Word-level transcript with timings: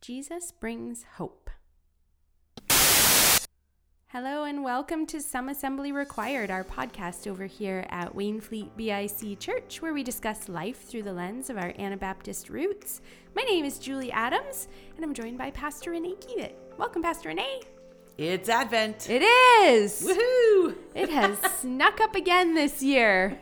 Jesus 0.00 0.52
brings 0.52 1.04
hope. 1.16 1.50
Hello 4.08 4.44
and 4.44 4.64
welcome 4.64 5.06
to 5.06 5.20
Some 5.20 5.48
Assembly 5.48 5.92
Required, 5.92 6.50
our 6.50 6.64
podcast 6.64 7.26
over 7.26 7.44
here 7.46 7.86
at 7.90 8.14
Wainfleet 8.14 8.70
BIC 8.76 9.38
Church, 9.38 9.82
where 9.82 9.92
we 9.92 10.02
discuss 10.02 10.48
life 10.48 10.82
through 10.88 11.02
the 11.02 11.12
lens 11.12 11.50
of 11.50 11.58
our 11.58 11.74
Anabaptist 11.78 12.48
roots. 12.48 13.02
My 13.36 13.42
name 13.42 13.64
is 13.64 13.78
Julie 13.78 14.12
Adams, 14.12 14.68
and 14.96 15.04
I'm 15.04 15.14
joined 15.14 15.38
by 15.38 15.50
Pastor 15.50 15.90
Renee 15.90 16.16
Kiewit. 16.16 16.52
Welcome, 16.78 17.02
Pastor 17.02 17.28
Renee. 17.28 17.60
It's 18.16 18.48
Advent. 18.48 19.08
It 19.08 19.22
is. 19.22 20.02
Woohoo! 20.02 20.74
It 20.94 21.10
has 21.10 21.38
snuck 21.60 22.00
up 22.00 22.14
again 22.14 22.54
this 22.54 22.82
year. 22.82 23.38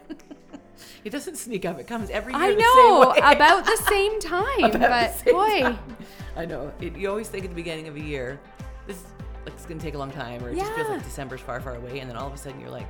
It 1.07 1.11
doesn't 1.13 1.37
sneak 1.37 1.65
up. 1.65 1.79
It 1.79 1.87
comes 1.87 2.11
every 2.11 2.33
year. 2.33 2.43
I 2.43 2.51
the 2.51 2.61
know, 2.61 3.11
way. 3.13 3.19
about 3.37 3.65
the 3.65 3.77
same 3.89 4.19
time, 4.19 4.65
About 4.65 4.73
the 4.73 4.79
but 4.79 5.15
same 5.15 5.35
boy, 5.35 5.61
time. 5.63 5.97
I 6.37 6.45
know. 6.47 6.73
It, 6.81 6.97
you 6.97 7.09
always 7.09 7.29
think 7.29 7.45
at 7.45 7.51
the 7.51 7.55
beginning 7.55 7.87
of 7.87 7.95
a 7.95 8.01
year, 8.01 8.41
this 8.89 9.05
like, 9.45 9.55
it's 9.55 9.67
going 9.67 9.79
to 9.79 9.85
take 9.85 9.95
a 9.95 9.99
long 9.99 10.11
time, 10.11 10.43
or 10.43 10.51
it 10.51 10.57
just 10.57 10.73
feels 10.73 10.89
Yeah. 10.89 10.95
like 10.95 11.05
December's 11.05 11.41
far, 11.41 11.61
far 11.61 11.77
away, 11.77 12.01
and 12.01 12.11
then 12.11 12.17
all 12.17 12.27
of 12.27 12.35
a 12.35 12.37
sudden 12.37 12.61
you're 12.61 12.71
like, 12.71 12.89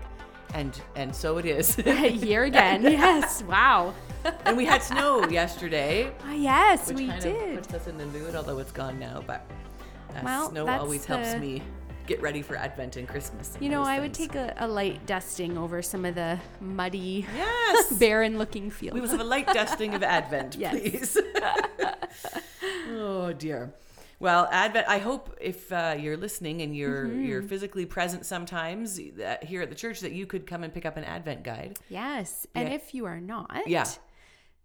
and 0.54 0.80
and 0.95 1.14
so 1.14 1.37
it 1.37 1.45
is. 1.45 1.74
here 1.76 2.45
again. 2.50 2.82
Yes, 2.84 3.42
wow. 3.42 3.92
and 4.46 4.56
we 4.56 4.64
had 4.64 4.82
snow 4.82 5.28
yesterday, 5.28 6.10
Ah, 6.24 6.32
yes, 6.32 6.88
which 6.88 6.96
we 6.96 7.09
kind 7.09 7.20
did. 7.20 7.59
of 7.59 7.64
puts 7.64 7.74
us 7.74 7.87
in 7.87 7.98
the 7.98 8.06
mood, 8.06 8.34
although 8.34 8.59
it's 8.60 8.73
gone 8.73 8.98
now. 8.98 9.23
But 9.26 9.45
uh, 10.16 10.20
Well, 10.24 10.48
snow 10.48 10.66
always 10.66 11.04
helps 11.04 11.34
me 11.34 11.60
get 12.06 12.20
ready 12.23 12.42
for 12.42 12.56
Advent 12.56 12.96
and 12.96 13.06
Christmas. 13.09 13.56
You 13.60 13.69
know, 13.69 13.83
I 13.83 13.98
would 14.01 14.15
things. 14.16 14.28
take 14.28 14.37
a, 14.37 14.55
a 14.59 14.69
light 14.69 15.05
dusting 15.06 15.59
over 15.59 15.83
some 15.83 16.05
of 16.05 16.15
the 16.15 16.38
muddy, 16.60 17.27
yes. 17.34 17.92
barren 17.98 18.38
looking 18.38 18.70
fields. 18.70 18.95
We 18.95 19.01
will 19.01 19.09
have 19.09 19.20
a 19.20 19.24
light 19.24 19.46
dusting 19.48 19.95
of 19.95 20.02
Advent, 20.02 20.56
please. 20.70 21.19
oh 22.90 23.32
dear. 23.32 23.74
Well, 24.18 24.48
Advent. 24.51 24.87
I 24.88 24.98
hope 24.98 25.37
if 25.40 25.71
uh, 25.71 25.96
you're 25.98 26.16
listening 26.16 26.63
and 26.63 26.74
you're 26.74 27.07
Mm-hmm. 27.07 27.24
you're 27.24 27.43
physically 27.43 27.85
present 27.87 28.24
sometimes 28.24 28.98
here 29.43 29.60
at 29.63 29.68
the 29.68 29.74
church 29.74 30.01
that 30.01 30.13
you 30.13 30.26
could 30.26 30.46
come 30.46 30.63
and 30.63 30.73
pick 30.73 30.87
up 30.87 30.96
an 30.96 31.04
Advent 31.04 31.43
guide. 31.43 31.79
yes. 31.88 32.46
And 32.54 32.68
Yeah. 32.68 32.74
if 32.74 32.95
you 32.95 33.04
are 33.04 33.20
not, 33.20 33.51
Yeah. 33.66 33.85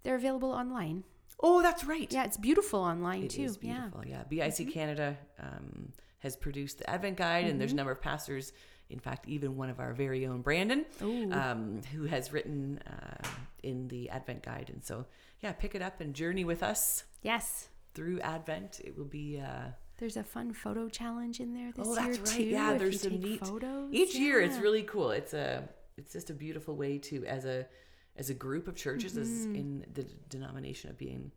they're 0.03 0.16
available 0.16 0.52
online. 0.52 1.03
Oh, 1.44 1.61
that's 1.61 1.83
right. 1.83 2.08
Yeah, 2.14 2.23
it's 2.23 2.38
beautiful 2.38 2.80
online 2.80 3.23
It 3.23 3.31
too. 3.31 3.44
is 3.44 3.58
Yeah. 3.61 3.73
Mm-hmm. 3.73 4.02
beautiful. 4.02 4.05
Yeah. 4.08 4.48
BIC 4.48 4.72
Canada 4.73 5.17
um, 5.39 5.92
has 6.22 6.36
produced 6.36 6.80
the 6.80 6.89
Advent 6.89 7.17
guide, 7.17 7.45
and 7.45 7.59
there's 7.59 7.73
a 7.73 7.75
number 7.75 7.91
of 7.91 8.02
pastors. 8.02 8.53
In 8.89 9.00
fact, 9.00 9.27
even 9.27 9.55
one 9.55 9.69
of 9.69 9.80
our 9.80 9.94
very 9.94 10.25
own 10.25 10.41
Brandon, 10.41 10.86
um, 11.31 11.81
who 11.94 12.05
has 12.05 12.33
written 12.33 12.80
uh, 12.88 13.27
in 13.64 13.88
the 13.88 14.09
Advent 14.09 14.44
guide, 14.44 14.69
and 14.73 14.83
so 14.83 15.05
yeah, 15.42 15.52
pick 15.53 15.75
it 15.75 15.81
up 15.81 16.02
and 16.02 16.14
journey 16.14 16.44
with 16.44 16.61
us 16.64 17.03
Yes. 17.23 17.69
through 17.94 18.19
Advent. 18.22 18.81
It 18.83 18.97
will 18.97 19.05
be. 19.05 19.39
Uh, 19.39 19.72
There's 19.97 20.17
a 20.17 20.23
fun 20.23 20.53
photo 20.53 20.89
challenge 20.89 21.39
in 21.39 21.53
there 21.53 21.72
this 21.72 21.88
Oh, 21.88 21.94
year 21.99 22.05
that's 22.16 22.19
right. 22.19 22.38
too. 22.38 22.44
Yeah, 22.44 22.73
there's 22.73 23.02
some 23.02 23.19
neat 23.19 23.39
photos. 23.39 23.94
Each 23.94 24.16
year, 24.16 24.42
it's 24.42 24.58
really 24.58 24.83
cool. 24.83 25.11
It's 25.11 25.33
a, 25.33 25.67
it's 25.97 26.11
just 26.14 26.30
a 26.30 26.33
beautiful 26.33 26.75
way 26.75 26.97
to 26.99 27.25
as 27.25 27.45
a, 27.45 27.66
as 28.17 28.30
a 28.30 28.33
group 28.33 28.67
of 28.67 28.75
churches, 28.75 29.16
as 29.17 29.30
Mm-hmm. 29.30 29.55
in 29.55 29.86
the 29.94 30.03
denomination 30.30 30.89
of 30.89 30.97
Be 30.97 31.11
in 31.11 31.31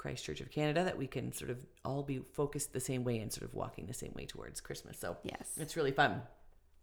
Christ 0.00 0.24
Church 0.24 0.40
of 0.40 0.50
Canada, 0.50 0.82
that 0.82 0.96
we 0.96 1.06
can 1.06 1.30
sort 1.30 1.50
of 1.50 1.58
all 1.84 2.02
be 2.02 2.20
focused 2.32 2.72
the 2.72 2.80
same 2.80 3.04
way 3.04 3.18
and 3.18 3.30
sort 3.30 3.44
of 3.46 3.52
walking 3.54 3.84
the 3.86 3.92
same 3.94 4.12
way 4.14 4.24
towards 4.24 4.58
Christmas. 4.60 4.98
So 4.98 5.18
Yes. 5.22 5.52
it's 5.58 5.76
really 5.76 5.92
fun. 5.92 6.22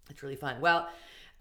It's 0.10 0.22
really 0.22 0.36
fun. 0.36 0.62
Well, 0.62 0.88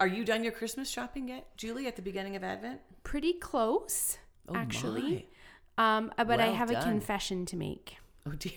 are 0.01 0.07
you 0.07 0.25
done 0.25 0.43
your 0.43 0.53
Christmas 0.55 0.89
shopping 0.89 1.29
yet, 1.29 1.55
Julie? 1.59 1.87
At 1.87 1.95
the 1.97 2.03
beginning 2.03 2.35
of 2.35 2.43
Advent? 2.43 2.81
Pretty 3.05 3.35
close, 3.35 4.17
Oh, 4.49 4.57
actually. 4.57 5.29
Um, 5.77 6.11
uh, 6.17 6.25
but 6.25 6.41
I 6.41 6.47
Well 6.47 6.55
have 6.55 6.71
a 6.71 6.81
confession 6.83 7.45
to 7.47 7.57
make. 7.57 7.97
Oh 8.25 8.31
dear. 8.33 8.53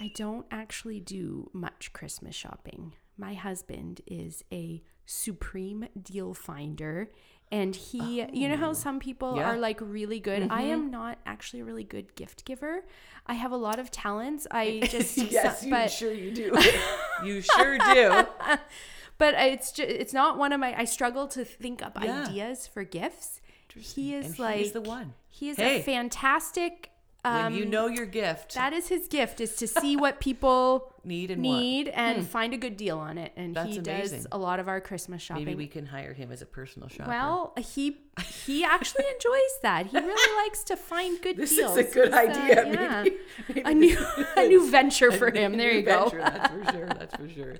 I 0.00 0.10
don't 0.14 0.46
actually 0.50 1.00
do 1.00 1.50
much 1.52 1.92
Christmas 1.92 2.34
shopping. 2.34 2.94
My 3.18 3.34
husband 3.34 4.00
is 4.06 4.42
a 4.50 4.82
supreme 5.04 5.86
deal 6.00 6.32
finder. 6.32 7.10
And 7.52 7.74
he, 7.74 8.24
you 8.32 8.48
know 8.48 8.56
how 8.56 8.72
some 8.72 9.00
people 9.00 9.30
Oh. 9.32 9.36
Yeah. 9.36 9.42
Mm-hmm. 9.42 9.50
are 9.56 9.58
like 9.58 9.78
really 9.80 10.20
good? 10.20 10.46
I 10.50 10.62
am 10.62 10.90
not 10.90 11.18
actually 11.26 11.60
a 11.60 11.64
really 11.64 11.82
good 11.84 12.14
gift 12.14 12.44
giver. 12.44 12.84
I 13.26 13.34
have 13.34 13.50
a 13.52 13.56
lot 13.56 13.78
of 13.80 13.90
talents. 13.90 14.46
I 14.50 14.80
just, 14.90 15.16
yes, 15.16 15.60
so- 15.62 15.66
you 15.66 15.88
sure 15.88 16.12
you 16.12 16.32
do. 16.32 16.56
you 17.24 17.40
sure 17.40 17.76
do. 17.78 18.24
but 19.18 19.34
it's 19.34 19.72
just, 19.72 19.88
it's 19.90 20.12
not 20.12 20.38
one 20.38 20.52
of 20.52 20.60
my, 20.60 20.78
I 20.78 20.84
struggle 20.84 21.26
to 21.28 21.44
think 21.44 21.82
up 21.84 21.98
Yeah. 22.00 22.26
ideas 22.28 22.66
for 22.68 22.84
gifts. 22.84 23.40
He 23.74 24.14
is 24.14 24.26
And 24.26 24.38
like, 24.38 24.56
he's 24.58 24.72
the 24.72 24.80
one. 24.80 25.14
he 25.28 25.48
is 25.50 25.56
Hey. 25.56 25.80
a 25.80 25.82
fantastic, 25.82 26.90
um, 27.24 27.44
when 27.44 27.54
you 27.54 27.64
know 27.66 27.86
your 27.86 28.06
gift, 28.06 28.54
that 28.54 28.72
is 28.72 28.88
his 28.88 29.06
gift 29.08 29.40
is 29.40 29.54
to 29.56 29.66
see 29.66 29.96
what 29.96 30.20
people 30.20 30.92
need 31.04 31.30
and 31.30 31.42
want. 31.44 31.60
need 31.60 31.88
and 31.88 32.26
find 32.26 32.52
a 32.54 32.56
good 32.56 32.76
deal 32.76 32.98
on 32.98 33.18
it. 33.18 33.32
And 33.36 33.54
That's 33.54 33.70
he 33.72 33.78
amazing. 33.78 34.18
does 34.18 34.26
a 34.32 34.38
lot 34.38 34.58
of 34.60 34.68
our 34.68 34.80
Christmas 34.80 35.20
shopping. 35.22 35.44
Maybe 35.44 35.56
we 35.56 35.66
can 35.66 35.86
hire 35.86 36.12
him 36.14 36.30
as 36.32 36.40
a 36.42 36.46
personal 36.46 36.88
shopper. 36.88 37.10
well, 37.10 37.54
he 37.58 37.98
he 38.44 38.64
actually 38.64 39.04
enjoys 39.14 39.52
that. 39.62 39.86
He 39.86 39.98
really 39.98 40.36
likes 40.46 40.64
to 40.64 40.76
find 40.76 41.20
good 41.20 41.36
this 41.36 41.54
deals. 41.54 41.76
is 41.76 41.90
a 41.90 41.94
good 41.94 42.12
uh, 42.12 42.16
idea. 42.16 42.64
yeah. 42.72 43.02
Maybe, 43.02 43.16
maybe 43.48 43.60
a 43.70 43.74
new 43.74 43.98
a 44.36 44.48
new 44.48 44.70
venture 44.70 45.12
for 45.12 45.30
him. 45.30 45.56
There 45.56 45.72
you 45.72 45.82
go. 45.82 46.08
venture, 46.08 46.18
That's 46.20 46.48
for 46.54 46.72
sure. 46.72 46.86
That's 46.86 47.16
for 47.16 47.28
sure. 47.28 47.56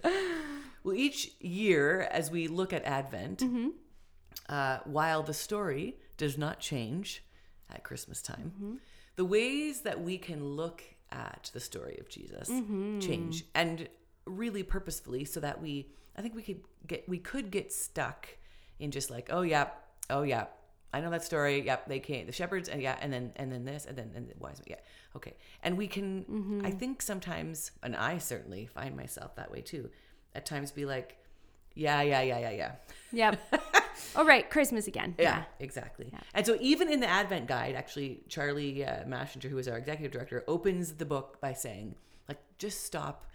Well, 0.84 0.94
each 0.94 1.32
year 1.40 2.08
as 2.10 2.30
we 2.30 2.48
look 2.48 2.72
at 2.72 2.84
Advent, 2.84 3.40
Mm-hmm. 3.40 3.68
uh, 4.48 4.78
while 4.84 5.22
the 5.22 5.34
story 5.34 5.96
does 6.16 6.38
not 6.38 6.60
change 6.60 7.22
at 7.70 7.84
Christmas 7.84 8.22
time, 8.22 8.52
Mm-hmm. 8.56 8.74
The 9.16 9.24
ways 9.24 9.82
that 9.82 10.00
we 10.02 10.18
can 10.18 10.44
look 10.44 10.82
at 11.12 11.50
the 11.52 11.60
story 11.60 11.98
of 12.00 12.08
Jesus 12.08 12.48
Mm-hmm. 12.48 13.00
change, 13.00 13.44
and 13.54 13.88
really 14.26 14.62
purposefully, 14.62 15.24
so 15.24 15.40
that 15.40 15.60
we, 15.60 15.90
I 16.16 16.22
think 16.22 16.34
we 16.34 16.42
could 16.42 16.60
get, 16.86 17.08
we 17.08 17.18
could 17.18 17.50
get 17.50 17.72
stuck 17.72 18.28
in 18.78 18.90
just 18.90 19.10
like, 19.10 19.28
oh 19.32 19.42
yeah, 19.42 19.68
oh 20.08 20.22
yeah. 20.22 20.46
I 20.92 21.00
know 21.00 21.10
that 21.10 21.22
story. 21.22 21.62
Yep, 21.64 21.86
they 21.86 22.00
came. 22.00 22.26
The 22.26 22.32
shepherds, 22.32 22.68
and 22.68 22.82
yeah, 22.82 22.96
and 23.00 23.12
then 23.12 23.32
and 23.36 23.52
then 23.52 23.64
this, 23.64 23.86
and 23.86 23.96
then 23.96 24.10
and 24.16 24.28
the 24.28 24.34
wise. 24.40 24.60
Yeah, 24.66 24.74
okay. 25.14 25.34
And 25.62 25.78
we 25.78 25.86
can. 25.86 26.24
Mm-hmm. 26.24 26.66
I 26.66 26.72
think 26.72 27.00
sometimes, 27.00 27.70
and 27.84 27.94
I 27.94 28.18
certainly 28.18 28.66
find 28.66 28.96
myself 28.96 29.36
that 29.36 29.52
way 29.52 29.60
too. 29.60 29.88
At 30.34 30.46
times, 30.46 30.72
be 30.72 30.86
like, 30.86 31.16
yeah, 31.76 32.02
yeah, 32.02 32.22
yeah, 32.22 32.38
yeah, 32.40 32.50
yeah, 32.50 32.72
Yep. 33.12 33.62
All 34.16 34.24
right, 34.24 34.48
Christmas 34.48 34.86
again. 34.86 35.14
yeah, 35.18 35.44
exactly. 35.58 36.12
And 36.34 36.46
so, 36.46 36.56
even 36.60 36.90
in 36.90 37.00
the 37.00 37.06
Advent 37.06 37.46
guide, 37.46 37.74
actually, 37.74 38.22
Charlie 38.28 38.84
uh, 38.84 39.04
Mashinter, 39.04 39.48
who 39.48 39.58
is 39.58 39.68
our 39.68 39.78
executive 39.78 40.12
director, 40.12 40.44
opens 40.48 40.94
the 40.94 41.04
book 41.04 41.40
by 41.40 41.52
saying, 41.52 41.94
like, 42.28 42.38
just 42.58 42.84
stop, 42.84 43.26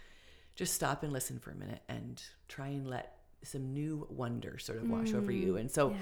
just 0.54 0.74
stop 0.74 1.02
and 1.02 1.12
listen 1.12 1.38
for 1.38 1.50
a 1.50 1.54
minute, 1.56 1.82
and 1.88 2.22
try 2.48 2.68
and 2.68 2.88
let 2.88 3.18
some 3.42 3.72
new 3.72 4.06
wonder 4.10 4.58
sort 4.58 4.78
of 4.78 4.88
wash 4.88 5.12
over 5.14 5.30
you. 5.30 5.56
And 5.56 5.70
so. 5.70 5.90
Yeah. 5.90 5.96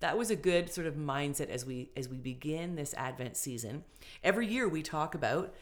That 0.00 0.18
was 0.18 0.30
a 0.30 0.36
good 0.36 0.70
sort 0.70 0.86
of 0.86 0.96
mindset 0.96 1.48
as 1.48 1.64
we 1.64 1.88
as 1.96 2.10
we 2.10 2.18
begin 2.18 2.74
this 2.74 2.92
Advent 2.94 3.38
season. 3.38 3.84
Every 4.22 4.46
year 4.46 4.68
we 4.68 4.82
talk 4.82 5.14
about 5.14 5.54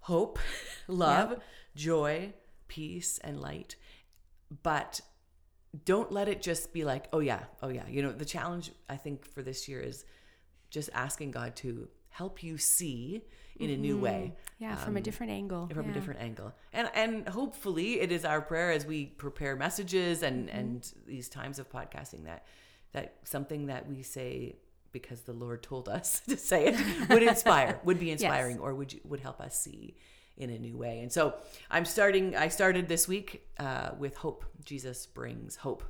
hope, 0.00 0.38
love, 0.88 1.38
joy, 1.74 2.34
peace, 2.68 3.18
and 3.22 3.40
light. 3.40 3.76
But 4.62 5.00
don't 5.84 6.10
let 6.10 6.28
it 6.28 6.42
just 6.42 6.72
be 6.72 6.84
like, 6.84 7.06
oh 7.12 7.20
yeah, 7.20 7.44
oh 7.62 7.68
yeah. 7.68 7.86
You 7.88 8.02
know, 8.02 8.12
the 8.12 8.24
challenge 8.24 8.72
I 8.88 8.96
think 8.96 9.24
for 9.24 9.42
this 9.42 9.68
year 9.68 9.80
is 9.80 10.04
just 10.70 10.90
asking 10.92 11.30
God 11.32 11.56
to 11.56 11.88
help 12.08 12.42
you 12.42 12.58
see 12.58 13.22
in 13.58 13.70
a 13.70 13.76
new 13.76 13.98
way. 13.98 14.34
Yeah, 14.58 14.74
from 14.74 14.96
a 14.96 15.00
different 15.00 15.32
angle. 15.32 15.68
From 15.68 15.86
yeah. 15.86 15.90
a 15.90 15.94
different 15.94 16.20
angle, 16.20 16.52
and 16.72 16.90
and 16.94 17.28
hopefully 17.28 18.00
it 18.00 18.10
is 18.10 18.24
our 18.24 18.40
prayer 18.40 18.72
as 18.72 18.86
we 18.86 19.06
prepare 19.06 19.56
messages 19.56 20.22
and 20.22 20.48
Mm-hmm. 20.48 20.58
and 20.58 20.92
these 21.06 21.28
times 21.28 21.58
of 21.58 21.70
podcasting 21.70 22.24
that 22.24 22.46
that 22.92 23.16
something 23.24 23.66
that 23.66 23.88
we 23.88 24.02
say 24.02 24.56
because 24.92 25.22
the 25.22 25.32
Lord 25.32 25.62
told 25.62 25.88
us 25.88 26.20
to 26.28 26.36
say 26.36 26.66
it 26.68 27.08
would 27.08 27.22
inspire, 27.34 27.80
would 27.84 28.00
be 28.00 28.10
inspiring, 28.10 28.58
or 28.58 28.74
would 28.74 28.92
you, 28.92 29.00
would 29.04 29.20
help 29.20 29.40
us 29.40 29.60
see 29.60 29.94
in 30.40 30.50
a 30.50 30.58
new 30.58 30.76
way. 30.76 31.00
And 31.00 31.12
so 31.12 31.34
I'm 31.70 31.84
starting. 31.84 32.34
I 32.36 32.48
started 32.48 32.88
this 32.88 33.06
week 33.06 33.46
uh, 33.58 33.90
with 33.98 34.16
hope. 34.16 34.44
Jesus 34.64 35.06
brings 35.06 35.56
hope. 35.56 35.82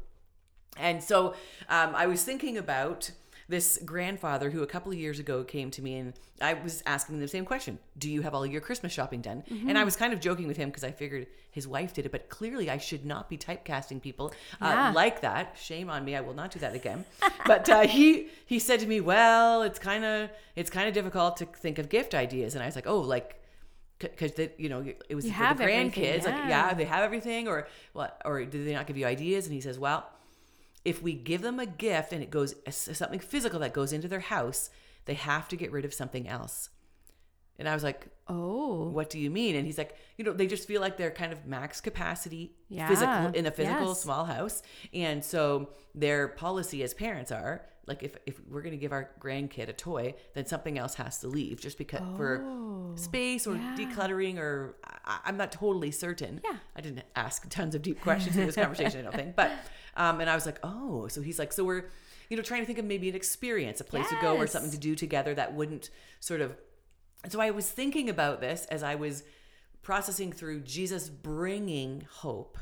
And 0.77 1.03
so 1.03 1.35
um, 1.69 1.95
I 1.95 2.07
was 2.07 2.23
thinking 2.23 2.57
about 2.59 3.11
this 3.49 3.81
grandfather 3.85 4.49
who 4.51 4.63
a 4.63 4.67
couple 4.67 4.93
of 4.93 4.99
years 4.99 5.19
ago 5.19 5.43
came 5.43 5.73
to 5.73 5.83
me 5.83 5.97
and 5.97 6.13
I 6.41 6.55
was 6.55 6.85
asking 6.87 7.17
him 7.17 7.21
the 7.21 7.27
same 7.27 7.45
question 7.45 7.81
Do 7.99 8.09
you 8.09 8.23
have 8.23 8.33
all 8.33 8.47
your 8.47 8.61
Christmas 8.61 8.93
shopping 8.93 9.21
done? 9.21 9.43
And 9.51 9.77
I 9.77 9.83
was 9.83 9.97
kind 9.97 10.13
of 10.13 10.21
joking 10.21 10.47
with 10.47 10.57
him 10.57 10.69
because 10.69 10.85
I 10.85 10.93
figured 10.93 11.27
his 11.51 11.67
wife 11.67 11.93
did 11.93 12.07
it, 12.07 12.13
but 12.13 12.29
clearly 12.29 12.71
I 12.71 12.79
should 12.79 13.05
not 13.05 13.29
be 13.29 13.37
typecasting 13.37 14.01
people 14.01 14.33
Yeah. 14.63 14.91
uh, 14.91 14.93
like 14.93 15.21
that. 15.23 15.57
Shame 15.61 15.91
on 15.91 16.05
me. 16.05 16.15
I 16.15 16.21
will 16.21 16.33
not 16.35 16.53
do 16.53 16.61
that 16.61 16.75
again. 16.77 17.05
but 17.47 17.69
uh, 17.69 17.81
he 17.89 18.29
he 18.47 18.61
said 18.61 18.79
to 18.81 18.87
me, 18.87 19.01
Well, 19.01 19.63
it's 19.63 19.81
kind 19.81 20.05
of 20.05 20.31
it's 20.55 20.71
kind 20.71 20.87
of 20.87 20.95
difficult 20.95 21.37
to 21.39 21.47
think 21.47 21.79
of 21.81 21.89
gift 21.89 22.15
ideas. 22.15 22.55
And 22.55 22.63
I 22.63 22.67
was 22.67 22.77
like, 22.77 22.87
Oh, 22.87 23.01
like 23.01 23.40
because 24.01 24.33
you 24.59 24.69
know 24.69 24.85
it 25.09 25.15
was 25.15 25.27
You 25.27 25.33
for 25.33 25.55
the 25.55 25.65
grandkids 25.65 26.25
like 26.25 26.35
yeah. 26.35 26.49
yeah 26.49 26.75
they 26.75 26.85
have 26.85 27.03
everything 27.05 27.47
or 27.49 27.69
what 27.93 28.21
or 28.25 28.45
did 28.45 28.67
they 28.67 28.73
not 28.73 28.87
give 28.87 28.97
you 28.97 29.07
ideas 29.07 29.47
and 29.47 29.55
he 29.55 29.61
says 29.61 29.79
well 29.79 30.09
if 30.85 31.03
we 31.03 31.13
give 31.15 31.43
them 31.43 31.61
a 31.61 31.67
gift 31.67 32.13
and 32.13 32.23
it 32.23 32.31
goes 32.31 32.55
something 32.71 33.21
physical 33.21 33.61
that 33.61 33.73
goes 33.75 33.93
into 33.93 34.09
their 34.09 34.21
house 34.21 34.71
they 35.05 35.15
have 35.15 35.47
to 35.49 35.57
get 35.57 35.71
rid 35.73 35.85
of 35.85 35.93
something 35.95 36.27
else 36.29 36.71
And 37.59 37.69
I 37.69 37.75
was 37.75 37.83
like, 37.85 38.07
Oh. 38.27 38.89
what 38.89 39.11
do 39.11 39.19
you 39.19 39.31
mean? 39.31 39.55
And 39.57 39.67
he's 39.67 39.77
like, 39.77 39.95
you 40.17 40.25
know, 40.25 40.33
they 40.33 40.47
just 40.47 40.67
feel 40.67 40.81
like 40.81 40.97
they're 40.97 41.11
kind 41.11 41.33
of 41.33 41.45
max 41.47 41.81
capacity 41.83 42.53
Yeah. 42.71 42.89
physical 42.89 43.27
in 43.39 43.45
a 43.47 43.51
physical 43.51 43.89
Yes. 43.89 44.01
small 44.01 44.25
house. 44.25 44.63
And 44.95 45.23
so 45.23 45.43
their 45.95 46.29
policy 46.29 46.83
as 46.83 46.95
parents 46.95 47.31
are 47.31 47.67
like 47.91 48.03
if, 48.03 48.17
if 48.25 48.41
we're 48.49 48.63
gonna 48.63 48.77
give 48.85 48.93
our 48.93 49.11
grandkid 49.21 49.69
a 49.69 49.73
toy, 49.75 50.15
then 50.35 50.47
something 50.47 50.79
else 50.79 50.95
has 50.95 51.19
to 51.21 51.29
leave 51.29 51.61
just 51.61 51.77
because 51.77 52.01
for 52.17 52.43
Oh. 52.47 52.93
space 52.97 53.47
or 53.47 53.57
yeah. 53.57 53.77
decluttering 53.79 54.39
or 54.39 54.77
I, 55.13 55.19
I'm 55.27 55.37
not 55.37 55.51
totally 55.53 55.91
certain. 55.91 56.41
Yeah. 56.45 56.57
I 56.77 56.81
didn't 56.81 57.03
ask 57.15 57.49
tons 57.51 57.75
of 57.75 57.83
deep 57.83 58.01
questions 58.01 58.37
in 58.37 58.47
this 58.47 58.55
conversation, 58.55 59.01
I 59.01 59.03
don't 59.03 59.15
think. 59.15 59.37
But 59.37 59.51
um 59.97 60.21
and 60.21 60.31
I 60.31 60.35
was 60.35 60.47
like, 60.47 60.59
oh, 60.63 61.09
so 61.09 61.21
he's 61.21 61.39
like, 61.39 61.53
so 61.53 61.65
we're 61.65 61.85
you 62.31 62.37
know, 62.37 62.43
trying 62.45 62.63
to 62.63 62.67
think 62.67 62.79
of 62.79 62.85
maybe 62.85 63.09
an 63.09 63.17
experience, 63.17 63.81
a 63.81 63.85
place 63.85 64.09
to 64.09 64.17
go 64.23 64.37
or 64.37 64.47
something 64.47 64.71
to 64.71 64.79
do 64.79 64.95
together 64.95 65.35
that 65.35 65.53
wouldn't 65.55 65.91
sort 66.21 66.41
of 66.41 66.57
and 67.25 67.31
so 67.33 67.41
I 67.41 67.51
was 67.51 67.69
thinking 67.71 68.09
about 68.09 68.41
this 68.41 68.65
as 68.71 68.83
I 68.83 68.95
was 68.95 69.25
processing 69.83 70.33
through 70.33 70.61
Jesus 70.61 71.09
bringing 71.09 72.07
hope. 72.25 72.57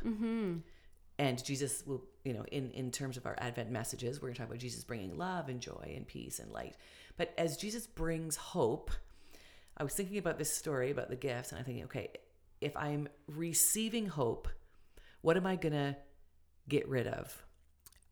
And 1.19 1.43
Jesus 1.45 1.83
will, 1.85 2.05
you 2.25 2.33
know, 2.33 2.45
in, 2.53 2.71
in 2.71 2.91
terms 2.93 3.17
of 3.17 3.27
our 3.27 3.35
Advent 3.39 3.71
messages, 3.71 4.23
we're 4.23 4.29
going 4.29 4.35
to 4.35 4.39
talk 4.41 4.49
about 4.49 4.61
Jesus 4.61 4.85
bringing 4.85 5.19
love 5.19 5.49
and 5.49 5.61
joy 5.61 5.93
and 5.97 6.07
peace 6.07 6.39
and 6.39 6.53
light. 6.53 6.77
But 7.17 7.35
as 7.37 7.57
Jesus 7.57 7.87
brings 7.89 8.37
hope, 8.37 8.93
I 9.77 9.83
was 9.83 9.95
thinking 9.95 10.19
about 10.19 10.39
this 10.39 10.53
story 10.53 10.91
about 10.91 11.09
the 11.09 11.17
gifts, 11.17 11.51
and 11.51 11.59
I'm 11.59 11.65
thinking, 11.65 11.85
okay, 11.85 12.11
if 12.61 12.77
I'm 12.77 13.09
receiving 13.27 14.07
hope, 14.07 14.49
what 15.23 15.37
am 15.37 15.47
I 15.47 15.57
going 15.57 15.73
to 15.73 15.97
get 16.69 16.89
rid 16.89 17.07
of 17.07 17.45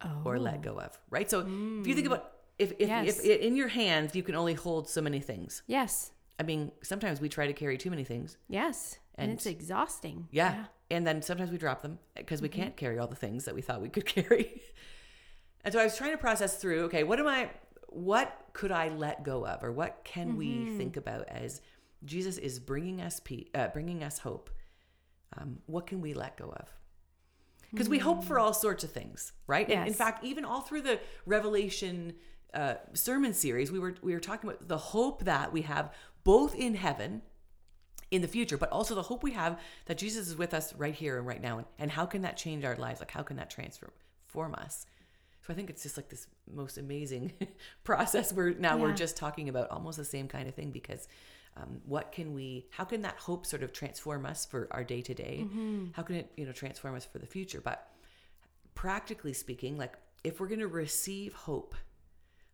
Oh. 0.05 0.23
or 0.25 0.39
let 0.39 0.61
go 0.63 0.79
of? 0.79 0.99
Right? 1.09 1.31
So 1.31 1.41
if 1.41 1.87
you 1.87 1.95
think 1.95 2.07
hmm. 2.07 2.13
about 2.13 2.33
if, 2.59 2.73
if, 2.79 2.89
Yes. 2.89 3.21
if 3.21 3.41
in 3.41 3.55
your 3.57 3.69
hands 3.69 4.15
you 4.15 4.23
can 4.23 4.35
only 4.35 4.55
hold 4.55 4.89
so 4.89 5.01
many 5.01 5.21
things, 5.21 5.63
Yes. 5.67 6.11
I 6.39 6.43
mean, 6.43 6.71
sometimes 6.83 7.21
we 7.21 7.29
try 7.31 7.47
to 7.47 7.53
carry 7.55 7.79
too 7.79 7.89
many 7.91 8.05
things. 8.05 8.37
Yes. 8.49 8.99
And, 9.15 9.31
And- 9.31 9.39
it's 9.39 9.47
exhausting. 9.47 10.29
Yeah. 10.31 10.67
And 10.91 11.07
then 11.07 11.21
sometimes 11.23 11.51
we 11.51 11.59
drop 11.59 11.83
them 11.83 11.99
because 12.17 12.39
Mm-hmm. 12.41 12.45
we 12.45 12.49
can't 12.49 12.77
carry 12.77 12.99
all 12.99 13.09
the 13.09 13.17
things 13.17 13.45
that 13.47 13.55
we 13.55 13.63
thought 13.63 13.83
we 13.83 13.89
could 13.89 14.07
carry. 14.17 14.63
and 15.65 15.73
so 15.75 15.81
I 15.81 15.85
was 15.85 15.97
trying 15.97 16.13
to 16.13 16.19
process 16.19 16.57
through, 16.59 16.85
okay, 16.85 17.03
what 17.05 17.19
am 17.19 17.27
I 17.27 17.51
what 17.89 18.39
could 18.53 18.73
I 18.73 18.89
let 18.89 19.25
go 19.25 19.47
of 19.47 19.63
or 19.65 19.73
what 19.73 20.01
can 20.05 20.37
we 20.37 20.49
Mm-hmm. 20.49 20.77
think 20.79 20.97
about 20.97 21.29
as 21.29 21.61
Jesus 22.05 22.37
is 22.39 22.59
bringing 22.59 23.01
us 23.01 23.21
pe- 23.21 23.47
uh, 23.55 23.69
bringing 23.69 24.03
us 24.05 24.19
hope? 24.19 24.51
Um, 25.39 25.59
what 25.67 25.87
can 25.87 26.01
we 26.01 26.15
let 26.15 26.37
go 26.37 26.51
of? 26.57 26.69
Because 27.73 27.89
we 27.89 27.99
hope 27.99 28.23
for 28.25 28.39
all 28.39 28.53
sorts 28.55 28.85
of 28.85 28.93
things, 28.93 29.33
right? 29.47 29.69
And 29.69 29.89
in 29.89 29.93
fact, 29.95 30.25
even 30.25 30.45
all 30.45 30.61
through 30.61 30.83
the 30.83 31.01
Revelation 31.27 32.15
uh, 32.55 32.75
sermon 32.95 33.35
series, 33.35 33.73
we 33.73 33.79
were 33.79 33.97
we 34.03 34.15
were 34.15 34.21
talking 34.21 34.49
about 34.49 34.69
the 34.69 34.79
hope 34.79 35.25
that 35.25 35.53
we 35.53 35.63
have 35.63 35.93
both 36.23 36.55
in 36.55 36.75
heaven 36.75 37.23
in 38.11 38.23
the 38.23 38.29
future, 38.29 38.57
but 38.57 38.71
also 38.71 38.95
the 38.95 39.03
hope 39.03 39.23
we 39.23 39.33
have 39.33 39.61
that 39.87 39.99
Jesus 39.99 40.29
is 40.29 40.37
with 40.37 40.55
us 40.55 40.75
right 40.75 40.95
here 40.95 41.19
and 41.19 41.27
right 41.27 41.43
now. 41.43 41.59
And, 41.59 41.67
and 41.79 41.91
how 41.91 42.07
can 42.07 42.23
that 42.23 42.37
change 42.37 42.65
our 42.65 42.77
lives? 42.77 43.01
Like, 43.01 43.11
how 43.11 43.23
can 43.23 43.37
that 43.37 43.51
transform 43.51 44.55
us? 44.55 44.87
So 45.47 45.53
I 45.53 45.57
think 45.57 45.71
it's 45.71 45.83
just 45.83 45.97
like 45.97 46.09
this 46.09 46.27
most 46.53 46.77
amazing 46.77 47.33
process 47.85 48.33
where 48.33 48.51
now 48.55 48.77
we're 48.77 48.93
just 48.93 49.17
talking 49.17 49.49
about 49.49 49.71
almost 49.71 49.97
the 49.97 50.05
same 50.05 50.27
kind 50.27 50.49
of 50.49 50.55
thing 50.55 50.71
because 50.71 51.07
um, 51.57 51.81
what 51.85 52.11
can 52.13 52.35
we, 52.35 52.67
how 52.71 52.85
can 52.85 53.03
that 53.03 53.17
hope 53.17 53.47
sort 53.47 53.63
of 53.63 53.73
transform 53.73 54.27
us 54.27 54.45
for 54.45 54.69
our 54.73 54.85
day 54.85 55.03
to 55.03 55.15
day? 55.15 55.45
Mm-hmm. 55.45 55.87
How 55.93 56.03
can 56.03 56.17
it, 56.17 56.33
you 56.37 56.47
know, 56.47 56.53
transform 56.53 56.97
us 56.97 57.05
for 57.05 57.19
the 57.19 57.27
future? 57.27 57.61
But 57.61 57.89
practically 58.75 59.33
speaking, 59.33 59.79
like 59.79 59.95
if 60.25 60.41
we're 60.41 60.49
going 60.49 60.61
to 60.61 60.69
receive 60.69 61.33
hope 61.33 61.75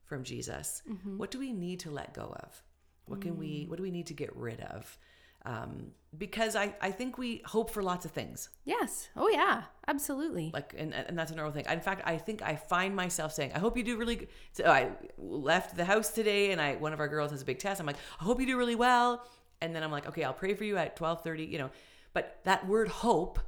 from 0.04 0.22
Jesus, 0.22 0.82
mm-hmm. 0.88 1.16
what 1.16 1.30
do 1.30 1.38
we 1.38 1.52
need 1.52 1.80
to 1.80 1.90
let 1.90 2.12
go 2.14 2.34
of? 2.42 2.62
What 3.06 3.20
can 3.20 3.36
we, 3.36 3.64
mm. 3.64 3.68
what 3.68 3.76
do 3.76 3.82
we 3.82 3.90
need 3.90 4.06
to 4.06 4.14
get 4.14 4.34
rid 4.36 4.60
of? 4.60 4.96
Um, 5.44 5.92
because 6.16 6.54
I, 6.54 6.74
I 6.80 6.90
think 6.92 7.18
we 7.18 7.42
hope 7.44 7.70
for 7.70 7.82
lots 7.82 8.04
of 8.04 8.10
things 8.12 8.48
Yes. 8.64 9.08
Oh 9.16 9.28
yeah. 9.28 9.62
Absolutely. 9.88 10.50
like 10.54 10.74
and, 10.78 10.94
and 10.94 11.18
that's 11.18 11.32
a 11.32 11.34
normal 11.34 11.52
thing 11.52 11.64
in 11.68 11.80
fact 11.80 12.02
i 12.04 12.16
think 12.16 12.40
i 12.42 12.54
find 12.54 12.94
myself 12.94 13.32
saying 13.32 13.50
i 13.54 13.58
hope 13.58 13.76
you 13.76 13.82
do 13.82 13.96
really 13.96 14.16
good 14.16 14.28
so 14.52 14.64
i 14.66 14.90
left 15.18 15.74
the 15.76 15.84
house 15.84 16.10
today 16.10 16.52
and 16.52 16.60
i 16.60 16.76
one 16.76 16.92
of 16.92 17.00
our 17.00 17.08
girls 17.08 17.30
has 17.32 17.42
a 17.42 17.44
big 17.44 17.58
test 17.58 17.80
i'm 17.80 17.86
like 17.86 17.96
i 18.20 18.24
hope 18.24 18.38
you 18.40 18.46
do 18.46 18.56
really 18.56 18.76
well 18.76 19.26
and 19.60 19.74
then 19.74 19.82
i'm 19.82 19.90
like 19.90 20.06
okay 20.06 20.22
i'll 20.22 20.32
pray 20.32 20.54
for 20.54 20.62
you 20.64 20.76
at 20.76 20.96
12.30 20.96 21.50
you 21.50 21.58
know 21.58 21.70
but 22.12 22.38
that 22.44 22.66
word 22.68 22.88
hope 22.88 23.40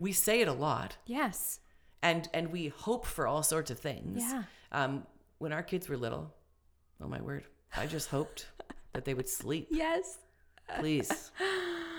we 0.00 0.10
say 0.12 0.40
it 0.40 0.48
a 0.48 0.52
lot 0.52 0.96
yes. 1.06 1.60
and 2.02 2.28
and 2.32 2.50
we 2.50 2.68
hope 2.68 3.04
for 3.06 3.26
all 3.26 3.42
sorts 3.42 3.70
of 3.70 3.78
things 3.78 4.22
Yeah. 4.22 4.42
um 4.72 5.06
when 5.38 5.52
our 5.52 5.62
kids 5.62 5.88
were 5.88 5.96
little 5.98 6.34
oh 7.02 7.08
my 7.08 7.20
word 7.20 7.44
i 7.76 7.86
just 7.86 8.08
hoped 8.08 8.46
that 8.94 9.04
they 9.04 9.14
would 9.14 9.28
sleep 9.28 9.68
Yes. 9.84 10.18
Please 10.78 11.30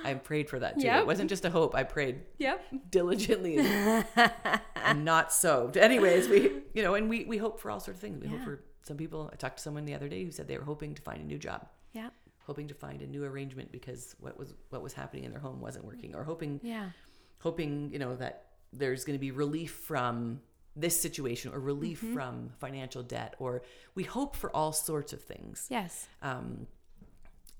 i 0.03 0.13
prayed 0.13 0.49
for 0.49 0.59
that 0.59 0.75
too 0.79 0.85
Yep. 0.85 1.01
it 1.01 1.07
wasn't 1.07 1.29
just 1.29 1.45
a 1.45 1.49
hope 1.49 1.75
i 1.75 1.83
prayed 1.83 2.21
Yep. 2.39 2.63
diligently 2.91 3.57
and 4.75 5.05
not 5.05 5.31
so. 5.31 5.71
Anyways, 5.75 6.27
we 6.27 6.51
you 6.73 6.81
know, 6.83 6.95
and 6.95 7.09
we 7.09 7.25
we 7.25 7.37
hope 7.37 7.59
for 7.59 7.69
all 7.69 7.79
sorts 7.79 7.97
of 7.99 8.01
things. 8.01 8.19
We 8.21 8.27
hope 8.27 8.43
for 8.43 8.63
some 8.81 8.97
people. 8.97 9.29
I 9.31 9.35
talked 9.35 9.57
to 9.57 9.63
someone 9.63 9.85
the 9.85 9.93
other 9.93 10.09
day 10.09 10.23
who 10.23 10.31
said 10.31 10.47
they 10.47 10.57
were 10.57 10.63
hoping 10.63 10.95
to 10.95 11.01
find 11.03 11.21
a 11.21 11.23
new 11.23 11.37
job, 11.37 11.67
Yeah. 11.93 12.09
hoping 12.39 12.67
to 12.69 12.73
find 12.73 13.01
a 13.03 13.07
new 13.07 13.23
arrangement 13.23 13.71
because 13.71 14.15
what 14.19 14.37
was 14.39 14.53
what 14.69 14.81
was 14.81 14.93
happening 14.93 15.23
in 15.25 15.31
their 15.31 15.39
home 15.39 15.61
wasn't 15.61 15.85
working, 15.85 16.15
or 16.15 16.23
hoping 16.23 16.59
Yeah. 16.63 16.89
hoping 17.39 17.91
you 17.93 17.99
know 17.99 18.15
that 18.15 18.47
there's 18.73 19.03
going 19.05 19.15
to 19.17 19.21
be 19.21 19.31
relief 19.31 19.71
from 19.71 20.41
this 20.75 20.99
situation 20.99 21.53
or 21.53 21.59
relief 21.59 22.01
Mm-hmm. 22.01 22.13
from 22.15 22.49
financial 22.59 23.03
debt, 23.03 23.35
or 23.37 23.61
we 23.93 24.03
hope 24.03 24.35
for 24.35 24.49
all 24.55 24.71
sorts 24.73 25.13
of 25.13 25.21
things. 25.21 25.67
Yes. 25.69 26.07
Um, 26.23 26.65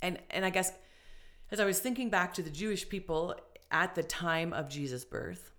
and 0.01 0.17
and 0.31 0.43
I 0.43 0.49
guess 0.49 0.71
as 1.51 1.59
I 1.59 1.65
was 1.65 1.79
thinking 1.79 2.09
back 2.09 2.33
to 2.35 2.41
the 2.41 2.49
Jewish 2.49 2.87
people 2.89 3.35
at 3.69 3.95
the 3.95 4.03
time 4.03 4.53
of 4.53 4.69
Jesus' 4.69 5.05
birth, 5.05 5.51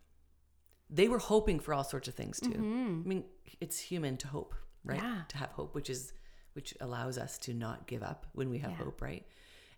they 0.91 1.09
were 1.09 1.19
hoping 1.19 1.59
for 1.61 1.73
all 1.75 1.85
sorts 1.85 2.09
of 2.09 2.15
things 2.15 2.39
too. 2.41 2.53
I 2.55 3.09
mean, 3.09 3.25
it's 3.61 3.79
human 3.79 4.17
to 4.19 4.29
hope, 4.29 4.55
right? 4.85 4.99
Mm-hmm. 4.99 5.06
Yeah. 5.15 5.23
To 5.29 5.37
have 5.39 5.50
hope, 5.53 5.75
which 5.75 5.89
is 5.91 6.12
which 6.55 6.75
allows 6.83 7.17
us 7.17 7.39
to 7.39 7.55
not 7.55 7.87
give 7.87 8.03
up 8.03 8.27
when 8.35 8.50
we 8.50 8.59
have 8.59 8.73
Yeah. 8.73 8.77
hope, 8.85 9.00
right? 9.00 9.25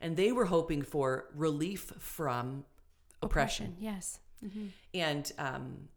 And 0.00 0.16
they 0.16 0.32
were 0.32 0.44
hoping 0.46 0.82
for 0.82 1.26
relief 1.36 1.92
from 2.00 2.64
oppression. 3.22 3.76
Yes. 3.78 4.18
Mm-hmm. 4.44 4.66
And 4.92 5.32
um, 5.38 5.88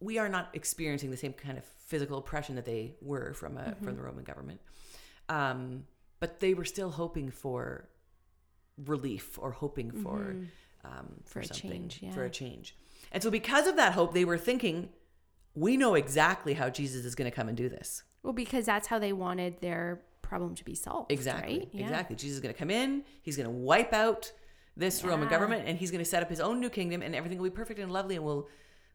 we 0.00 0.18
are 0.18 0.28
not 0.28 0.50
experiencing 0.52 1.10
the 1.10 1.16
same 1.16 1.32
kind 1.32 1.56
of 1.56 1.64
physical 1.64 2.18
oppression 2.18 2.54
that 2.56 2.66
they 2.66 2.96
were 3.00 3.32
from 3.32 3.56
a, 3.56 3.60
Mm-hmm. 3.62 3.84
from 3.84 3.96
the 3.96 4.02
Roman 4.02 4.24
government. 4.24 4.60
Um, 5.30 5.84
but 6.20 6.38
they 6.40 6.52
were 6.52 6.66
still 6.66 6.90
hoping 6.90 7.30
for 7.30 7.88
relief 8.84 9.38
or 9.40 9.52
hoping 9.52 9.90
for 9.90 10.16
um, 10.18 10.46
Mm-hmm. 10.86 11.22
For 11.24 11.30
for, 11.32 11.40
a 11.40 11.44
something 11.46 11.88
change, 11.88 12.14
for 12.14 12.24
a 12.24 12.30
change. 12.30 12.76
And 13.10 13.20
so 13.22 13.30
because 13.30 13.66
of 13.66 13.74
that 13.76 13.92
hope, 13.94 14.14
they 14.14 14.24
were 14.24 14.38
thinking, 14.38 14.90
we 15.54 15.76
know 15.76 15.94
exactly 15.94 16.54
how 16.54 16.68
Jesus 16.70 17.04
is 17.04 17.14
going 17.16 17.28
to 17.30 17.34
come 17.34 17.48
and 17.48 17.56
do 17.56 17.68
this. 17.68 18.04
Well, 18.22 18.32
because 18.32 18.66
that's 18.66 18.86
how 18.86 18.98
they 19.00 19.12
wanted 19.12 19.60
their 19.60 20.02
problem 20.22 20.54
to 20.54 20.64
be 20.64 20.74
solved. 20.76 21.10
Exactly. 21.10 21.58
Right? 21.58 21.68
Yeah. 21.72 21.82
Exactly. 21.86 22.14
Jesus 22.16 22.36
is 22.36 22.40
going 22.40 22.54
to 22.54 22.58
come 22.58 22.70
in. 22.70 23.02
He's 23.22 23.36
going 23.36 23.48
to 23.48 23.54
wipe 23.54 23.92
out 23.92 24.30
this 24.76 25.02
Roman 25.02 25.28
government, 25.28 25.64
and 25.66 25.76
he's 25.78 25.90
going 25.90 26.04
to 26.04 26.08
set 26.08 26.22
up 26.22 26.28
his 26.28 26.38
own 26.40 26.60
new 26.60 26.68
kingdom, 26.70 27.02
and 27.02 27.14
everything 27.16 27.38
will 27.38 27.50
be 27.50 27.54
perfect 27.56 27.80
and 27.80 27.90
lovely, 27.90 28.14
and 28.16 28.24
we'll 28.24 28.48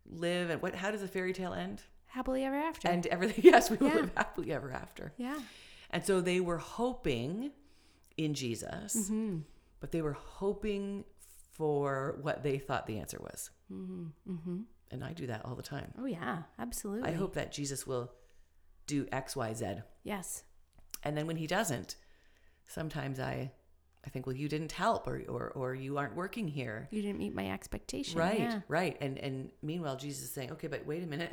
live. 0.10 0.50
And 0.50 0.62
what? 0.62 0.76
How 0.76 0.92
does 0.92 1.02
the 1.02 1.08
fairy 1.08 1.34
tale 1.34 1.54
end? 1.54 1.82
Happily 2.06 2.44
ever 2.46 2.56
after. 2.56 2.88
And 2.90 3.06
everything. 3.08 3.44
Yes, 3.52 3.70
we 3.70 3.78
will 3.78 3.88
Yeah. 3.88 3.96
live 3.96 4.12
happily 4.16 4.52
ever 4.54 4.72
after. 4.72 5.12
yeah. 5.18 5.40
And 5.90 6.06
so 6.06 6.22
they 6.22 6.40
were 6.40 6.58
hoping 6.58 7.52
in 8.18 8.34
Jesus, 8.34 8.96
Mm-hmm. 8.96 9.40
But 9.82 9.92
they 9.92 10.02
were 10.02 10.14
hoping 10.14 11.04
for 11.54 12.18
what 12.22 12.42
they 12.44 12.58
thought 12.58 12.88
the 12.88 12.98
answer 13.00 13.20
was. 13.20 13.50
Mm-hmm. 13.72 14.60
And 14.92 15.04
I 15.04 15.12
do 15.14 15.28
that 15.28 15.44
all 15.46 15.56
the 15.56 15.62
time. 15.64 15.94
Oh 16.00 16.06
yeah. 16.06 16.44
Absolutely. 16.58 17.10
I 17.10 17.14
hope 17.14 17.34
that 17.36 17.52
Jesus 17.52 17.86
will 17.86 18.12
do 18.88 19.06
X, 19.12 19.36
Y, 19.36 19.54
Z. 19.54 19.66
Yes. 20.04 20.44
And 21.04 21.18
then 21.18 21.28
when 21.28 21.36
he 21.38 21.48
doesn't, 21.48 21.96
sometimes 22.68 23.20
I 23.20 23.52
I 24.04 24.10
think, 24.10 24.26
well, 24.26 24.36
you 24.36 24.50
didn't 24.50 24.72
help 24.72 25.06
or 25.08 25.22
or, 25.30 25.52
or 25.52 25.76
you 25.76 25.98
aren't 25.98 26.16
working 26.16 26.48
here. 26.48 26.88
You 26.92 27.02
didn't 27.02 27.20
meet 27.20 27.36
my 27.36 27.52
expectation. 27.52 28.18
Right, 28.20 28.40
Yeah. 28.40 28.62
right. 28.68 28.98
And 29.00 29.18
and 29.20 29.52
meanwhile 29.62 29.96
Jesus 29.96 30.24
is 30.24 30.32
saying, 30.32 30.52
"Okay, 30.54 30.68
but 30.68 30.86
wait 30.86 31.04
a 31.04 31.08
minute. 31.08 31.32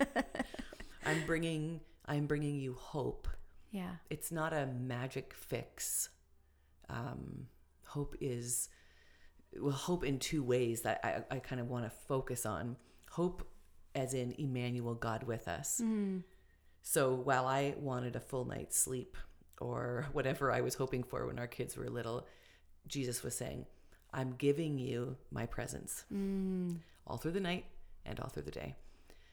I'm 1.06 1.24
bringing 1.26 1.80
I'm 2.06 2.26
bringing 2.26 2.56
you 2.56 2.74
hope. 2.74 3.28
Yeah. 3.70 3.92
It's 4.10 4.30
not 4.32 4.52
a 4.52 4.66
magic 4.66 5.32
fix. 5.34 6.10
Um, 6.90 7.46
hope 7.84 8.16
is 8.20 8.68
well, 9.60 9.72
hope 9.72 10.04
in 10.04 10.18
two 10.18 10.42
ways 10.42 10.82
that 10.82 11.00
I, 11.04 11.22
I 11.34 11.38
kind 11.38 11.60
of 11.60 11.68
want 11.68 11.84
to 11.84 11.90
focus 11.90 12.46
on. 12.46 12.76
Hope 13.10 13.46
as 13.94 14.14
in 14.14 14.32
Emmanuel, 14.38 14.94
God 14.94 15.24
with 15.24 15.48
us. 15.48 15.80
Mm. 15.82 16.22
So 16.82 17.14
while 17.14 17.46
I 17.46 17.74
wanted 17.78 18.14
a 18.16 18.20
full 18.20 18.44
night's 18.44 18.78
sleep 18.78 19.16
or 19.60 20.06
whatever 20.12 20.52
I 20.52 20.60
was 20.60 20.74
hoping 20.76 21.02
for 21.02 21.26
when 21.26 21.38
our 21.38 21.48
kids 21.48 21.76
were 21.76 21.88
little, 21.88 22.26
Jesus 22.86 23.22
was 23.22 23.34
saying, 23.34 23.66
I'm 24.12 24.34
giving 24.38 24.78
you 24.78 25.16
my 25.30 25.46
presence 25.46 26.04
Mm. 26.12 26.76
all 27.06 27.16
through 27.16 27.32
the 27.32 27.40
night 27.40 27.64
and 28.06 28.18
all 28.20 28.28
through 28.28 28.44
the 28.44 28.50
day. 28.50 28.76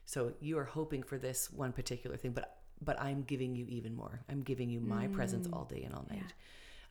So 0.06 0.34
you 0.40 0.58
are 0.58 0.64
hoping 0.66 1.04
for 1.04 1.18
this 1.18 1.52
one 1.52 1.72
particular 1.74 2.18
thing, 2.18 2.32
but 2.32 2.54
but 2.80 3.02
I'm 3.02 3.24
giving 3.24 3.56
you 3.56 3.66
even 3.70 3.96
more. 3.96 4.22
I'm 4.30 4.42
giving 4.44 4.70
you 4.70 4.80
my 4.80 5.08
presence 5.08 5.48
all 5.52 5.66
day 5.66 5.82
and 5.84 5.96
all 5.96 6.06
night. 6.12 6.32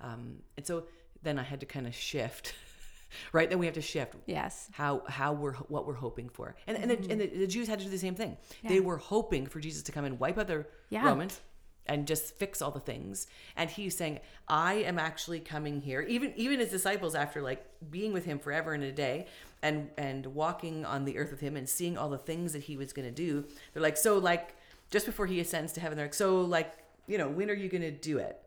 Um, 0.01 0.37
and 0.57 0.67
so 0.67 0.85
then 1.23 1.39
I 1.39 1.43
had 1.43 1.61
to 1.61 1.67
kind 1.67 1.87
of 1.87 1.95
shift. 1.95 2.55
right 3.33 3.49
then 3.49 3.59
we 3.59 3.67
have 3.67 3.75
to 3.75 3.81
shift 3.81 4.15
Yes. 4.27 4.69
how 4.73 5.03
how 5.09 5.33
we're 5.33 5.55
what 5.55 5.87
we're 5.87 5.95
hoping 5.95 6.29
for 6.29 6.57
and 6.67 6.77
and, 6.77 6.91
the, 6.91 7.11
and 7.11 7.21
the, 7.21 7.27
the 7.29 7.47
jews 7.47 7.69
had 7.69 7.79
to 7.79 7.85
do 7.85 7.91
the 7.91 7.99
same 7.99 8.17
thing 8.17 8.37
Yeah. 8.63 8.71
they 8.71 8.81
were 8.81 8.97
hoping 8.99 9.47
for 9.47 9.61
jesus 9.61 9.83
to 9.85 9.93
come 9.93 10.05
and 10.05 10.19
wipe 10.19 10.37
out 10.37 10.49
the 10.49 10.67
Yeah. 10.91 11.05
romans 11.05 11.41
and 11.87 12.05
just 12.07 12.35
fix 12.35 12.61
all 12.61 12.73
the 12.73 12.81
things 12.81 13.29
and 13.57 13.71
he's 13.71 13.97
saying 13.97 14.19
i 14.49 14.75
am 14.75 14.99
actually 14.99 15.39
coming 15.39 15.81
here 15.81 16.03
even 16.03 16.33
even 16.37 16.59
his 16.59 16.69
disciples 16.71 17.15
after 17.15 17.41
like 17.41 17.65
being 17.91 18.13
with 18.13 18.25
him 18.25 18.41
forever 18.41 18.75
and 18.75 18.83
a 18.83 18.93
day 18.93 19.27
and 19.63 19.89
and 19.97 20.27
walking 20.27 20.85
on 20.85 21.05
the 21.05 21.17
earth 21.17 21.31
with 21.31 21.41
him 21.41 21.57
and 21.57 21.69
seeing 21.69 21.97
all 21.97 22.11
the 22.11 22.19
things 22.19 22.53
that 22.55 22.63
he 22.65 22.77
was 22.77 22.93
going 22.93 23.07
to 23.07 23.15
do 23.15 23.45
they're 23.73 23.83
like 23.83 23.97
so 23.97 24.19
like 24.19 24.57
just 24.91 25.07
before 25.07 25.27
he 25.27 25.39
ascends 25.39 25.73
to 25.73 25.81
heaven 25.81 25.97
they're 25.97 26.07
like 26.07 26.13
so 26.15 26.41
like 26.41 26.77
you 27.07 27.17
know 27.17 27.29
when 27.29 27.49
are 27.49 27.55
you 27.55 27.69
going 27.69 27.83
to 27.83 27.93
do 27.93 28.19
it 28.19 28.43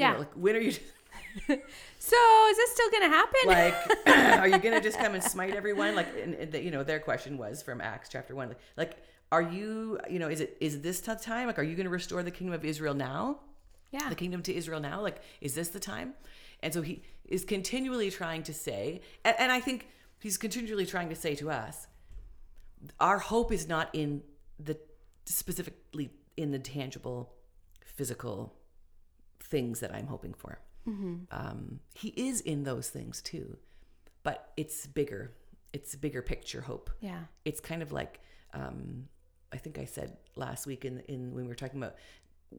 You 0.00 0.06
Yeah. 0.06 0.12
know, 0.14 0.18
like 0.20 0.32
when 0.34 0.56
are 0.56 0.60
you 0.60 0.72
So 1.98 2.16
is 2.50 2.56
this 2.56 2.70
still 2.72 2.90
going 2.90 3.02
to 3.02 3.16
happen? 3.16 3.40
like 3.46 3.74
are 4.40 4.48
you 4.48 4.58
gonna 4.58 4.80
just 4.80 4.98
come 4.98 5.14
and 5.14 5.22
smite 5.22 5.54
everyone 5.54 5.94
like 5.94 6.08
and, 6.22 6.34
and 6.34 6.52
the, 6.52 6.62
you 6.62 6.70
know 6.70 6.82
their 6.82 6.98
question 6.98 7.36
was 7.38 7.62
from 7.62 7.80
acts 7.80 8.08
chapter 8.08 8.34
1 8.34 8.48
like, 8.48 8.58
like 8.76 8.96
are 9.30 9.42
you 9.42 9.98
you 10.08 10.18
know 10.18 10.28
is 10.28 10.40
it 10.40 10.56
is 10.60 10.80
this 10.80 11.00
the 11.00 11.14
time 11.14 11.46
like 11.46 11.58
are 11.58 11.62
you 11.62 11.76
gonna 11.76 11.90
restore 11.90 12.22
the 12.22 12.30
kingdom 12.30 12.54
of 12.54 12.64
israel 12.64 12.94
now 12.94 13.38
yeah. 13.92 14.08
the 14.08 14.14
kingdom 14.14 14.42
to 14.42 14.52
israel 14.54 14.80
now 14.80 15.00
like 15.00 15.22
is 15.40 15.54
this 15.54 15.68
the 15.68 15.78
time 15.80 16.14
and 16.62 16.72
so 16.74 16.82
he 16.82 17.02
is 17.26 17.44
continually 17.44 18.10
trying 18.10 18.42
to 18.42 18.52
say 18.54 19.00
and, 19.24 19.36
and 19.38 19.52
i 19.52 19.60
think 19.60 19.88
he's 20.20 20.36
continually 20.38 20.86
trying 20.86 21.08
to 21.10 21.14
say 21.14 21.34
to 21.34 21.50
us 21.50 21.86
our 22.98 23.18
hope 23.18 23.52
is 23.52 23.68
not 23.68 23.88
in 23.92 24.22
the 24.58 24.76
specifically 25.26 26.10
in 26.36 26.50
the 26.50 26.58
tangible 26.58 27.34
physical 27.84 28.54
things 29.50 29.80
that 29.80 29.94
i'm 29.94 30.06
hoping 30.06 30.32
for 30.34 30.58
um, 31.30 31.78
he 31.94 32.08
is 32.16 32.40
in 32.40 32.64
those 32.64 32.88
things 32.88 33.22
too 33.22 33.56
but 34.24 34.50
it's 34.56 34.86
bigger 34.88 35.32
it's 35.72 35.94
bigger 35.94 36.20
picture 36.22 36.62
hope 36.62 36.90
yeah. 37.00 37.20
it's 37.44 37.60
kind 37.60 37.82
of 37.82 37.92
like 37.92 38.20
um, 38.54 39.06
I 39.52 39.56
think 39.58 39.78
I 39.78 39.84
said 39.84 40.16
last 40.34 40.66
week 40.66 40.84
in 40.84 41.00
in 41.06 41.32
when 41.34 41.44
we 41.44 41.48
were 41.48 41.54
talking 41.54 41.80
about 41.80 41.94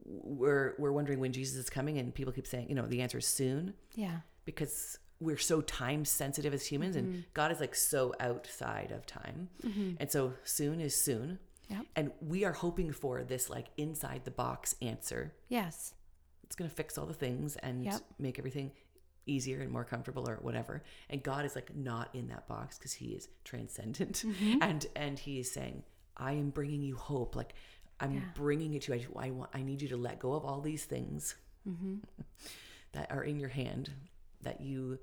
we're 0.05 0.75
we're 0.77 0.91
wondering 0.91 1.19
when 1.19 1.33
Jesus 1.33 1.57
is 1.57 1.69
coming, 1.69 1.97
and 1.97 2.13
people 2.13 2.31
keep 2.31 2.47
saying, 2.47 2.67
you 2.69 2.75
know, 2.75 2.85
the 2.87 3.01
answer 3.01 3.17
is 3.17 3.27
soon 3.27 3.73
Yeah. 3.95 4.19
because 4.45 4.97
we're 5.19 5.37
so 5.37 5.61
time 5.61 6.05
sensitive 6.05 6.53
as 6.53 6.65
humans, 6.65 6.95
and 6.95 7.25
God 7.33 7.51
is 7.51 7.59
like 7.59 7.75
so 7.75 8.13
outside 8.19 8.91
of 8.91 9.05
time, 9.05 9.49
and 9.99 10.09
so 10.09 10.33
soon 10.43 10.79
is 10.79 10.95
soon, 10.95 11.39
Yep. 11.69 11.85
and 11.95 12.11
we 12.21 12.43
are 12.45 12.53
hoping 12.53 12.91
for 12.91 13.23
this 13.23 13.49
like 13.49 13.67
inside 13.77 14.21
the 14.25 14.31
box 14.31 14.75
answer. 14.81 15.33
Yes. 15.49 15.93
It's 16.51 16.55
gonna 16.57 16.69
fix 16.69 16.97
all 16.97 17.05
the 17.05 17.13
things 17.13 17.55
and 17.55 17.85
Yep. 17.85 18.01
make 18.19 18.37
everything 18.37 18.73
easier 19.25 19.61
and 19.61 19.71
more 19.71 19.85
comfortable 19.85 20.29
or 20.29 20.35
whatever. 20.41 20.83
And 21.09 21.23
god 21.23 21.45
is 21.45 21.55
like 21.55 21.73
not 21.73 22.13
in 22.13 22.27
that 22.27 22.45
box 22.45 22.77
because 22.77 22.91
he 22.91 23.13
is 23.13 23.29
transcendent. 23.45 24.25
Mm-hmm. 24.27 24.61
And 24.61 24.85
and 24.97 25.17
he 25.17 25.39
is 25.39 25.49
saying 25.49 25.83
i 26.17 26.33
am 26.33 26.49
bringing 26.49 26.81
you 26.81 26.97
hope. 26.97 27.37
Like 27.37 27.53
i'm 28.01 28.15
Yeah. 28.15 28.19
bringing 28.35 28.73
it 28.73 28.81
to 28.81 28.97
you. 28.97 29.09
I, 29.15 29.27
I 29.27 29.31
want 29.31 29.49
i 29.53 29.61
need 29.63 29.81
you 29.81 29.87
to 29.87 29.95
let 29.95 30.19
go 30.19 30.33
of 30.33 30.43
all 30.43 30.59
these 30.59 30.83
things 30.83 31.35
mm-hmm. 31.65 31.99
that 32.91 33.09
are 33.13 33.23
in 33.23 33.39
your 33.39 33.47
hand 33.49 33.91
that 34.41 34.59
you 34.59 34.99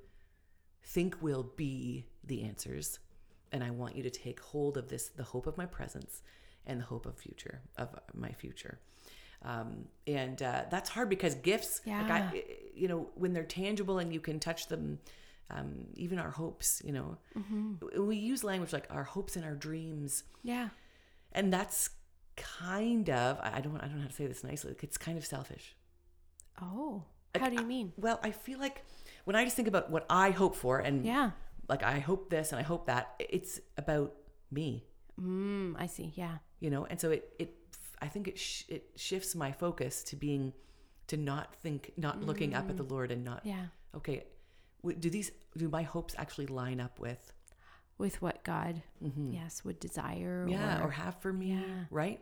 think 0.82 1.16
will 1.22 1.44
be 1.56 2.04
the 2.24 2.42
answers. 2.42 2.98
And 3.52 3.64
i 3.64 3.70
want 3.70 3.96
you 3.96 4.02
to 4.02 4.10
take 4.10 4.38
hold 4.40 4.76
of 4.76 4.88
this 4.90 5.08
the 5.08 5.22
hope 5.32 5.46
of 5.46 5.56
my 5.56 5.64
presence 5.64 6.20
and 6.66 6.78
the 6.78 6.84
hope 6.84 7.06
of 7.06 7.16
future 7.16 7.62
of 7.78 7.88
my 8.12 8.32
future 8.32 8.78
um, 9.44 9.84
and 10.06 10.42
uh, 10.42 10.64
that's 10.70 10.90
hard 10.90 11.08
because 11.08 11.34
gifts 11.36 11.80
like 11.86 12.10
I, 12.10 12.44
you 12.74 12.88
know 12.88 13.08
when 13.14 13.32
they're 13.32 13.44
tangible 13.44 13.98
and 13.98 14.12
you 14.12 14.20
can 14.20 14.38
touch 14.40 14.66
them 14.68 14.98
um, 15.50 15.86
even 15.94 16.18
our 16.18 16.30
hopes 16.30 16.82
you 16.84 16.92
know 16.92 17.16
we 17.96 18.16
use 18.16 18.42
language 18.44 18.72
like 18.72 18.86
our 18.90 19.04
hopes 19.04 19.36
and 19.36 19.44
our 19.44 19.54
dreams 19.54 20.24
Yeah. 20.42 20.68
and 21.32 21.52
that's 21.52 21.90
kind 22.36 23.08
of 23.10 23.38
I 23.40 23.56
I 23.58 23.60
don't 23.60 23.76
I 23.78 23.86
don't 23.86 23.96
know 23.96 24.02
how 24.02 24.08
to 24.08 24.14
say 24.14 24.26
this 24.26 24.44
nicely 24.44 24.74
it's 24.82 24.98
kind 24.98 25.16
of 25.18 25.24
selfish 25.24 25.74
Oh. 26.60 27.04
Like, 27.34 27.42
How 27.44 27.50
do 27.50 27.56
you 27.56 27.66
mean? 27.66 27.92
well 27.96 28.18
I 28.22 28.30
feel 28.30 28.58
like 28.58 28.84
when 29.24 29.36
I 29.36 29.44
just 29.44 29.54
think 29.56 29.68
about 29.68 29.90
what 29.90 30.04
I 30.10 30.30
hope 30.30 30.54
for 30.56 30.78
and 30.80 31.04
Yeah. 31.04 31.30
like 31.68 31.82
I 31.82 31.98
hope 32.00 32.30
this 32.30 32.52
and 32.52 32.58
I 32.58 32.62
hope 32.62 32.86
that 32.86 33.14
it's 33.18 33.60
about 33.76 34.14
me 34.50 34.84
Mm, 35.20 35.74
I 35.78 35.86
see. 35.86 36.12
Yeah. 36.14 36.38
you 36.60 36.70
know 36.70 36.84
and 36.86 37.00
so 37.00 37.10
it 37.10 37.32
it 37.38 37.54
I 38.00 38.06
think 38.08 38.28
it 38.28 38.38
sh- 38.38 38.64
it 38.68 38.90
shifts 38.96 39.34
my 39.34 39.52
focus 39.52 40.02
to 40.04 40.16
being 40.16 40.52
to 41.08 41.16
not 41.16 41.54
think 41.56 41.92
not 41.96 42.22
looking 42.22 42.54
up 42.54 42.68
at 42.70 42.76
the 42.76 42.82
Lord 42.82 43.10
and 43.10 43.24
not 43.24 43.40
Yeah. 43.44 43.66
okay 43.94 44.24
do 45.00 45.10
these 45.10 45.32
do 45.56 45.68
my 45.68 45.82
hopes 45.82 46.14
actually 46.18 46.46
line 46.46 46.80
up 46.80 46.98
with 47.00 47.32
With 47.98 48.22
what 48.22 48.44
God, 48.44 48.80
yes, 49.30 49.64
would 49.64 49.80
desire. 49.80 50.42
Mm-hmm. 50.42 50.52
yeah 50.52 50.80
Or, 50.80 50.88
or 50.88 50.90
have 50.90 51.16
for 51.20 51.32
me 51.32 51.52
Yeah. 51.54 51.84
right 51.90 52.20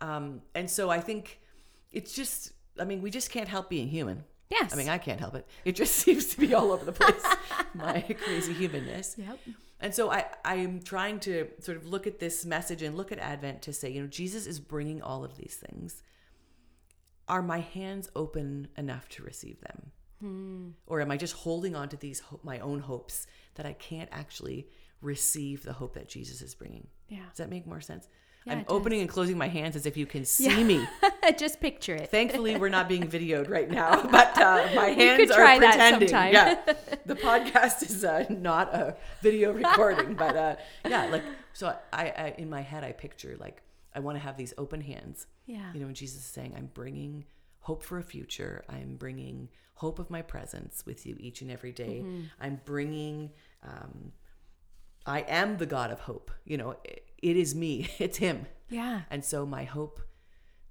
um 0.00 0.42
and 0.54 0.70
so 0.70 0.90
i 0.90 1.00
think 1.00 1.40
it's 1.90 2.12
just 2.12 2.52
i 2.78 2.84
mean 2.84 3.00
we 3.02 3.10
just 3.10 3.30
can't 3.30 3.48
help 3.48 3.70
being 3.70 3.88
human 3.88 4.24
yes. 4.50 4.72
i 4.72 4.76
mean 4.76 4.88
i 4.90 4.98
can't 4.98 5.18
help 5.20 5.34
it 5.34 5.46
it 5.64 5.74
just 5.74 5.94
seems 6.04 6.26
to 6.26 6.38
be 6.38 6.52
all 6.54 6.70
over 6.70 6.84
the 6.84 6.92
place 6.92 7.24
my 7.74 8.02
crazy 8.24 8.52
humanness 8.52 9.16
Yep. 9.18 9.38
And 9.80 9.94
so 9.94 10.10
i 10.10 10.24
i'm 10.44 10.80
trying 10.82 11.18
to 11.20 11.48
sort 11.60 11.76
of 11.76 11.86
look 11.86 12.06
at 12.06 12.18
this 12.18 12.44
message 12.44 12.82
and 12.82 12.96
look 12.96 13.12
at 13.12 13.18
advent 13.18 13.62
to 13.62 13.72
say 13.72 13.90
you 13.90 14.00
know 14.00 14.06
jesus 14.06 14.46
is 14.46 14.58
bringing 14.60 15.02
all 15.02 15.24
of 15.24 15.36
these 15.36 15.58
things 15.66 16.02
are 17.28 17.42
my 17.42 17.58
hands 17.60 18.08
open 18.14 18.68
enough 18.76 19.08
to 19.08 19.22
receive 19.22 19.60
them 19.60 19.92
Hmm. 20.20 20.68
or 20.86 21.02
am 21.02 21.10
i 21.10 21.18
just 21.18 21.34
holding 21.34 21.76
on 21.76 21.90
to 21.90 21.96
these 21.98 22.22
my 22.42 22.58
own 22.60 22.80
hopes 22.80 23.26
that 23.56 23.66
i 23.66 23.74
can't 23.74 24.08
actually 24.12 24.66
receive 25.02 25.62
the 25.62 25.74
hope 25.74 25.92
that 25.92 26.08
jesus 26.08 26.40
is 26.40 26.54
bringing 26.54 26.86
Yeah. 27.08 27.26
does 27.28 27.36
that 27.36 27.50
make 27.50 27.66
more 27.66 27.82
sense? 27.82 28.08
Yeah, 28.46 28.52
I'm 28.54 28.64
opening 28.68 29.00
and 29.00 29.08
closing 29.10 29.36
my 29.36 29.48
hands 29.48 29.74
as 29.76 29.86
if 29.86 29.96
you 29.96 30.06
can 30.06 30.24
see 30.36 30.44
Yeah. 30.46 30.62
me. 30.62 30.86
Just 31.36 31.60
picture 31.60 31.94
it. 31.96 32.10
Thankfully, 32.10 32.56
we're 32.56 32.68
not 32.68 32.88
being 32.88 33.02
videoed 33.08 33.50
right 33.50 33.68
now, 33.68 34.02
but 34.10 34.38
uh, 34.38 34.68
my 34.74 34.94
could 34.94 34.98
hands 34.98 35.30
try 35.34 35.56
are 35.56 35.60
that 35.60 35.70
pretending. 35.74 36.08
sometime. 36.08 36.32
Yeah, 36.32 36.74
the 37.04 37.16
podcast 37.16 37.82
is 37.82 38.04
uh, 38.04 38.24
not 38.30 38.72
a 38.74 38.96
video 39.22 39.52
recording, 39.52 40.14
but 40.14 40.36
uh, 40.36 40.56
yeah, 40.88 41.06
like 41.06 41.24
so. 41.52 41.76
I, 41.92 42.04
I 42.10 42.34
in 42.38 42.48
my 42.48 42.60
head, 42.62 42.84
I 42.84 42.92
picture 42.92 43.36
like 43.40 43.62
I 43.94 44.00
want 44.00 44.16
to 44.16 44.22
have 44.22 44.36
these 44.36 44.54
open 44.58 44.80
hands. 44.80 45.26
Yeah. 45.46 45.72
You 45.74 45.80
know, 45.80 45.86
when 45.86 45.94
Jesus 45.96 46.20
is 46.20 46.26
saying, 46.26 46.54
"I'm 46.56 46.70
bringing 46.72 47.24
hope 47.60 47.82
for 47.82 47.98
a 47.98 48.02
future. 48.04 48.64
I'm 48.68 48.94
bringing 48.96 49.48
hope 49.74 49.98
of 49.98 50.08
my 50.08 50.22
presence 50.22 50.84
with 50.86 51.04
you 51.04 51.16
each 51.18 51.42
and 51.42 51.50
every 51.50 51.72
day. 51.72 52.02
Mm-hmm. 52.04 52.20
I'm 52.40 52.60
bringing." 52.64 53.30
Um, 53.64 54.12
I 55.06 55.20
am 55.20 55.56
the 55.58 55.66
God 55.66 55.90
of 55.90 56.00
hope. 56.00 56.30
You 56.44 56.56
know, 56.58 56.76
it, 56.84 57.04
it 57.22 57.36
is 57.36 57.54
me. 57.54 57.88
It's 57.98 58.18
Him. 58.18 58.46
Yeah. 58.68 59.02
And 59.10 59.24
so 59.24 59.46
my 59.46 59.64
hope 59.64 60.00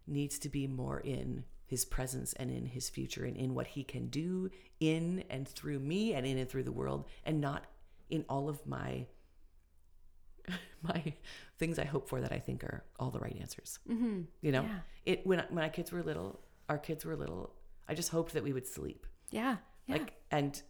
needs 0.08 0.38
to 0.40 0.50
be 0.50 0.68
more 0.68 1.00
in 1.00 1.46
his 1.66 1.84
presence 1.86 2.34
and 2.34 2.52
in 2.52 2.66
his 2.68 2.90
future 2.90 3.26
and 3.26 3.36
in 3.36 3.56
what 3.56 3.66
he 3.68 3.84
can 3.84 4.08
do 4.10 4.52
in 4.80 5.24
and 5.32 5.48
through 5.48 5.80
me 5.80 6.14
and 6.14 6.24
in 6.28 6.38
and 6.38 6.48
through 6.48 6.62
the 6.62 6.72
world 6.72 7.06
and 7.24 7.42
not 7.42 7.66
in 8.12 8.24
all 8.30 8.48
of 8.50 8.64
my 8.68 9.08
my 10.84 11.14
things 11.58 11.80
I 11.80 11.86
hope 11.86 12.08
for 12.08 12.22
that 12.22 12.32
I 12.32 12.38
think 12.40 12.64
are 12.64 12.84
all 13.00 13.10
the 13.10 13.20
right 13.20 13.36
answers. 13.40 13.80
Mm-hmm. 13.90 14.22
You 14.42 14.52
know, 14.52 14.62
Yeah. 14.62 14.80
it 15.06 15.26
when 15.26 15.44
when 15.50 15.64
our 15.64 15.70
kids 15.72 15.92
were 15.92 16.04
little, 16.04 16.40
our 16.70 16.78
kids 16.78 17.04
were 17.06 17.16
little. 17.16 17.54
I 17.88 17.94
just 17.96 18.10
hoped 18.10 18.34
that 18.34 18.44
we 18.44 18.54
would 18.54 18.68
sleep. 18.68 19.08
Yeah. 19.32 19.58
Yeah. 19.88 19.96
Like, 19.98 20.14
and 20.32 20.62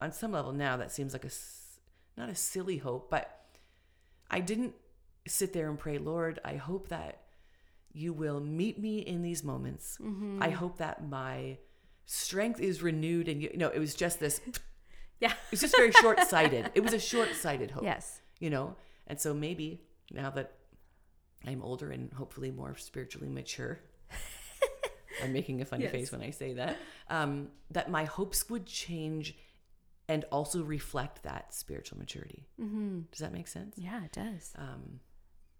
on 0.00 0.12
some 0.12 0.32
level 0.32 0.52
now, 0.52 0.76
that 0.78 0.90
seems 0.92 1.12
like 1.12 1.24
a 1.24 1.30
not 2.16 2.28
a 2.28 2.34
silly 2.34 2.76
hope, 2.78 3.10
but 3.10 3.40
I 4.30 4.40
didn't 4.40 4.74
sit 5.26 5.52
there 5.52 5.68
and 5.68 5.78
pray, 5.78 5.98
Lord, 5.98 6.38
I 6.44 6.54
hope 6.56 6.88
that 6.88 7.22
you 7.92 8.12
will 8.12 8.40
meet 8.40 8.78
me 8.78 8.98
in 9.00 9.22
these 9.22 9.42
moments. 9.42 9.98
Mm-hmm. 10.00 10.42
I 10.42 10.50
hope 10.50 10.78
that 10.78 11.06
my 11.08 11.58
strength 12.06 12.60
is 12.60 12.82
renewed, 12.82 13.28
and 13.28 13.42
you, 13.42 13.50
you 13.52 13.58
know, 13.58 13.68
it 13.68 13.78
was 13.78 13.94
just 13.94 14.20
this. 14.20 14.40
yeah. 15.20 15.32
It's 15.52 15.60
just 15.60 15.76
very 15.76 15.92
short 15.92 16.20
sighted. 16.20 16.70
It 16.74 16.82
was 16.82 16.92
a 16.92 16.98
short 17.00 17.34
sighted 17.34 17.70
hope, 17.72 17.82
Yes. 17.84 18.20
you 18.38 18.50
know, 18.50 18.76
and 19.06 19.20
so 19.20 19.34
maybe 19.34 19.82
now 20.12 20.30
that 20.30 20.52
I'm 21.46 21.62
older 21.62 21.90
and 21.90 22.12
hopefully 22.12 22.50
more 22.50 22.76
spiritually 22.76 23.28
mature. 23.28 23.80
I'm 25.22 25.32
making 25.32 25.60
a 25.60 25.64
funny 25.64 25.84
Yes. 25.84 25.92
face 25.92 26.12
when 26.12 26.22
I 26.22 26.30
say 26.30 26.54
that. 26.54 26.76
Um, 27.08 27.48
that 27.72 27.90
my 27.90 28.04
hopes 28.04 28.48
would 28.50 28.66
change 28.66 29.36
and 30.10 30.24
also 30.32 30.60
reflect 30.64 31.22
that 31.22 31.54
spiritual 31.54 31.96
maturity. 31.96 32.44
Mm-hmm. 32.60 33.02
Does 33.12 33.20
that 33.20 33.32
make 33.32 33.46
sense? 33.46 33.76
Yeah, 33.78 34.04
it 34.04 34.10
does. 34.10 34.52
Um, 34.58 34.98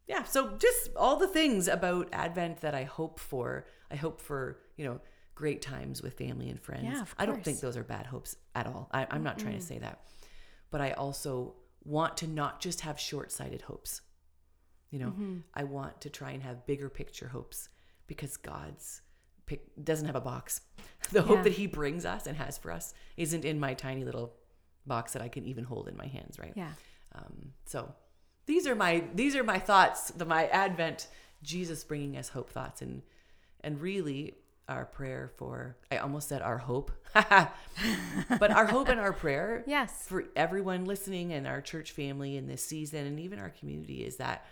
yeah. 0.09 0.25
So 0.25 0.57
just 0.59 0.91
all 0.97 1.17
the 1.17 1.29
things 1.29 1.69
about 1.69 2.09
Advent 2.13 2.63
that 2.63 2.75
I 2.75 2.83
hope 2.83 3.21
for. 3.21 3.67
I 3.93 3.95
hope 3.95 4.21
for 4.21 4.59
you 4.77 4.85
know 4.85 5.01
great 5.37 5.63
times 5.63 6.03
with 6.03 6.15
family 6.15 6.51
and 6.51 6.61
friends. 6.61 6.83
Yeah, 6.83 7.03
of 7.03 7.15
I 7.17 7.27
don't 7.27 7.45
think 7.45 7.61
those 7.61 7.77
are 7.77 7.85
bad 7.85 8.07
hopes 8.07 8.35
at 8.57 8.67
all. 8.67 8.91
I, 8.93 9.07
I'm 9.13 9.23
not 9.23 9.39
trying 9.39 9.55
to 9.55 9.65
say 9.65 9.79
that, 9.79 10.01
but 10.73 10.81
I 10.81 10.91
also 10.93 11.55
want 11.85 12.17
to 12.19 12.27
not 12.27 12.61
just 12.61 12.81
have 12.81 12.99
short-sighted 12.99 13.63
hopes. 13.63 14.03
You 14.91 14.99
know, 14.99 15.11
Mm-hmm. 15.11 15.37
I 15.55 15.63
want 15.63 16.01
to 16.01 16.11
try 16.11 16.33
and 16.33 16.43
have 16.43 16.67
bigger 16.67 16.89
picture 16.91 17.29
hopes 17.29 17.69
because 18.09 18.37
God's 18.37 19.03
pick 19.47 19.63
doesn't 19.83 20.07
have 20.07 20.17
a 20.17 20.21
box. 20.21 20.61
The 21.13 21.23
hope 21.23 21.43
that 21.45 21.55
he 21.55 21.67
brings 21.67 22.05
us 22.05 22.27
and 22.27 22.37
has 22.37 22.59
for 22.59 22.71
us 22.71 22.95
isn't 23.17 23.45
in 23.45 23.59
my 23.59 23.75
tiny 23.75 24.05
little 24.05 24.35
box 24.95 25.13
that 25.15 25.23
I 25.23 25.29
can 25.29 25.45
even 25.47 25.65
hold 25.65 25.89
in 25.89 25.97
my 25.97 26.07
hands, 26.17 26.35
right? 26.45 26.53
Yeah. 26.55 26.73
Um, 27.15 27.53
so 27.73 27.81
these 28.47 28.67
are 28.69 28.75
my 28.75 29.05
these 29.15 29.35
are 29.39 29.45
my 29.55 29.59
thoughts, 29.71 30.01
the 30.21 30.25
my 30.37 30.43
Advent 30.49 31.09
Jesus 31.43 31.85
bringing 31.85 32.17
us 32.17 32.29
hope 32.37 32.51
thoughts, 32.51 32.83
and 32.83 33.03
and 33.65 33.81
really 33.81 34.35
our 34.69 34.85
prayer 34.85 35.33
for 35.39 35.77
I 35.91 35.97
almost 35.97 36.29
said 36.29 36.43
our 36.43 36.59
hope, 36.59 36.91
but 37.15 38.51
our 38.51 38.67
hope 38.67 38.89
and 38.89 39.01
our 39.01 39.13
prayer 39.13 39.65
Yes. 39.77 40.07
for 40.07 40.25
everyone 40.37 40.85
listening 40.85 41.33
and 41.33 41.47
our 41.47 41.61
church 41.61 41.91
family 41.93 42.37
in 42.37 42.47
this 42.47 42.63
season 42.65 43.07
and 43.07 43.19
even 43.19 43.39
our 43.41 43.51
community 43.51 44.05
is 44.05 44.17
that 44.17 44.45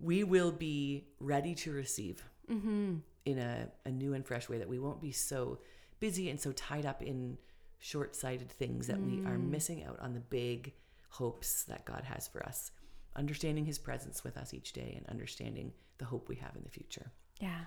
we 0.00 0.24
will 0.24 0.50
be 0.52 1.04
ready 1.20 1.54
to 1.64 1.72
receive 1.72 2.24
Mm-hmm. 2.50 2.96
in 3.24 3.38
a, 3.38 3.68
a 3.86 3.90
new 3.90 4.12
and 4.12 4.26
fresh 4.26 4.50
way 4.50 4.58
that 4.58 4.68
we 4.68 4.78
won't 4.78 5.00
be 5.00 5.12
so 5.12 5.58
busy 5.98 6.28
and 6.28 6.38
so 6.38 6.52
tied 6.52 6.84
up 6.84 7.00
in 7.02 7.38
short-sighted 7.78 8.50
things 8.50 8.86
that 8.86 9.00
we 9.00 9.24
are 9.26 9.38
missing 9.38 9.84
out 9.84 9.98
on 10.00 10.14
the 10.14 10.20
big 10.20 10.72
hopes 11.10 11.64
that 11.64 11.84
God 11.84 12.02
has 12.04 12.26
for 12.28 12.44
us 12.44 12.70
understanding 13.16 13.64
his 13.64 13.78
presence 13.78 14.24
with 14.24 14.36
us 14.36 14.52
each 14.52 14.72
day 14.72 14.94
and 14.96 15.06
understanding 15.08 15.72
the 15.98 16.04
hope 16.04 16.28
we 16.28 16.36
have 16.36 16.56
in 16.56 16.62
the 16.64 16.70
future 16.70 17.12
Yeah. 17.40 17.66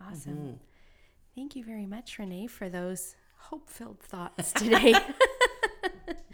Awesome. 0.00 0.32
Mm-hmm. 0.36 0.52
Thank 1.34 1.56
you 1.56 1.64
very 1.64 1.86
much, 1.86 2.18
Renee, 2.18 2.46
for 2.46 2.68
those 2.68 3.14
hope 3.38 3.68
filled 3.70 4.00
thoughts 4.00 4.52
today. 4.52 4.94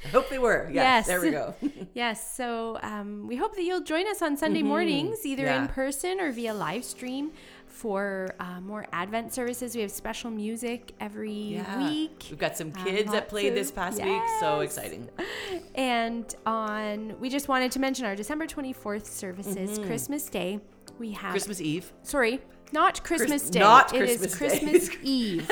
I 0.05 0.09
hope 0.17 0.29
they 0.29 0.39
were 0.39 0.69
Yes. 0.73 0.75
yes, 0.75 1.07
there 1.07 1.21
we 1.21 1.31
go 1.31 1.55
yes. 1.95 2.35
So 2.37 2.79
um, 2.83 3.27
we 3.27 3.37
hope 3.37 3.55
that 3.57 3.63
you'll 3.65 3.83
join 3.83 4.07
us 4.09 4.23
on 4.23 4.37
Sunday 4.37 4.63
mornings, 4.63 5.25
either 5.27 5.47
in 5.47 5.63
Mm-hmm. 5.65 5.73
Person 5.75 6.21
or 6.21 6.31
via 6.33 6.55
live 6.55 6.85
stream 6.85 7.33
for 7.67 8.29
uh, 8.41 8.61
more 8.61 8.87
Advent 8.93 9.33
services. 9.35 9.75
We 9.75 9.83
have 9.83 9.91
special 9.91 10.31
music 10.31 10.93
every 11.01 11.33
yeah 11.33 11.79
week. 11.79 12.27
we've 12.31 12.39
got 12.39 12.57
some 12.57 12.73
Um, 12.77 12.85
kids 12.85 13.11
that 13.13 13.19
lots 13.25 13.31
played 13.31 13.55
this 13.55 13.69
of- 13.71 13.75
past 13.77 14.03
week 14.03 14.23
so 14.41 14.61
exciting 14.61 15.09
And 15.75 16.33
on, 16.47 17.19
we 17.21 17.29
just 17.29 17.49
wanted 17.49 17.71
to 17.73 17.79
mention 17.79 18.05
our 18.07 18.17
December 18.17 18.47
24th 18.47 19.07
services, 19.07 19.79
Christmas 19.81 20.25
Day. 20.29 20.61
We 20.99 21.13
have, 21.13 21.19
Mm-hmm. 21.21 21.31
christmas 21.33 21.61
eve 21.61 21.93
sorry, 22.03 22.41
not 22.73 23.05
Christmas 23.05 23.43
Chris- 23.43 23.51
Day. 23.51 23.61
not 23.61 23.95
It 23.95 24.09
is 24.09 24.19
Christmas. 24.35 24.89
Christmas 24.89 24.91
Eve. 25.03 25.51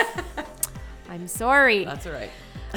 I'm 1.09 1.29
sorry. 1.29 1.85
that's 1.85 2.07
all 2.07 2.13
right 2.13 2.31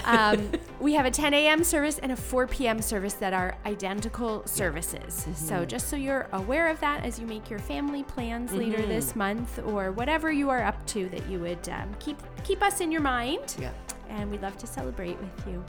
um, 0.06 0.52
we 0.80 0.94
have 0.94 1.06
a 1.06 1.12
10 1.12 1.34
a.m. 1.34 1.64
service 1.64 2.00
and 2.00 2.12
a 2.12 2.16
4 2.16 2.48
p.m. 2.48 2.82
service 2.82 3.14
that 3.16 3.34
are 3.34 3.58
identical 3.66 4.46
services. 4.46 5.28
So, 5.36 5.66
just 5.66 5.90
so 5.90 5.96
you're 5.96 6.28
aware 6.32 6.68
of 6.68 6.80
that 6.80 7.04
as 7.04 7.20
you 7.20 7.28
make 7.28 7.50
your 7.50 7.60
family 7.60 8.04
plans 8.04 8.54
later 8.54 8.82
this 8.86 9.16
month 9.16 9.60
or 9.66 9.92
whatever 9.92 10.32
you 10.32 10.50
are 10.50 10.64
up 10.64 10.86
to, 10.88 11.10
that 11.10 11.28
you 11.30 11.40
would 11.40 11.68
um, 11.70 11.94
keep 12.00 12.18
keep 12.44 12.62
us 12.62 12.82
in 12.82 12.92
your 12.92 13.02
mind. 13.02 13.56
yeah 13.60 13.72
And 14.10 14.30
we'd 14.32 14.42
love 14.42 14.58
to 14.58 14.68
celebrate 14.68 15.20
with 15.20 15.48
you. 15.48 15.64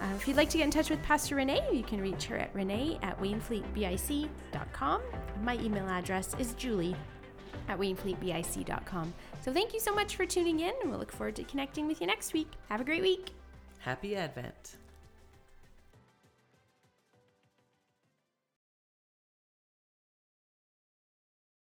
Uh, 0.00 0.14
if 0.16 0.28
you'd 0.28 0.36
like 0.36 0.50
to 0.50 0.58
get 0.58 0.64
in 0.64 0.70
touch 0.70 0.90
with 0.90 1.02
Pastor 1.02 1.36
Renee, 1.36 1.66
you 1.72 1.82
can 1.82 2.00
reach 2.00 2.24
her 2.24 2.36
at 2.36 2.54
renee 2.54 2.98
at 3.02 3.18
wainfleetbic.com. 3.20 5.00
My 5.42 5.56
email 5.56 5.88
address 5.88 6.34
is 6.38 6.54
julie 6.54 6.96
at 7.68 7.78
wainfleetbic.com. 7.78 9.14
So 9.40 9.52
thank 9.52 9.72
you 9.72 9.80
so 9.80 9.94
much 9.94 10.16
for 10.16 10.26
tuning 10.26 10.60
in, 10.60 10.72
and 10.82 10.90
we'll 10.90 10.98
look 10.98 11.12
forward 11.12 11.36
to 11.36 11.44
connecting 11.44 11.86
with 11.86 12.00
you 12.00 12.06
next 12.06 12.32
week. 12.32 12.48
Have 12.68 12.80
a 12.80 12.84
great 12.84 13.02
week. 13.02 13.30
Happy 13.84 14.16
advent 14.16 14.76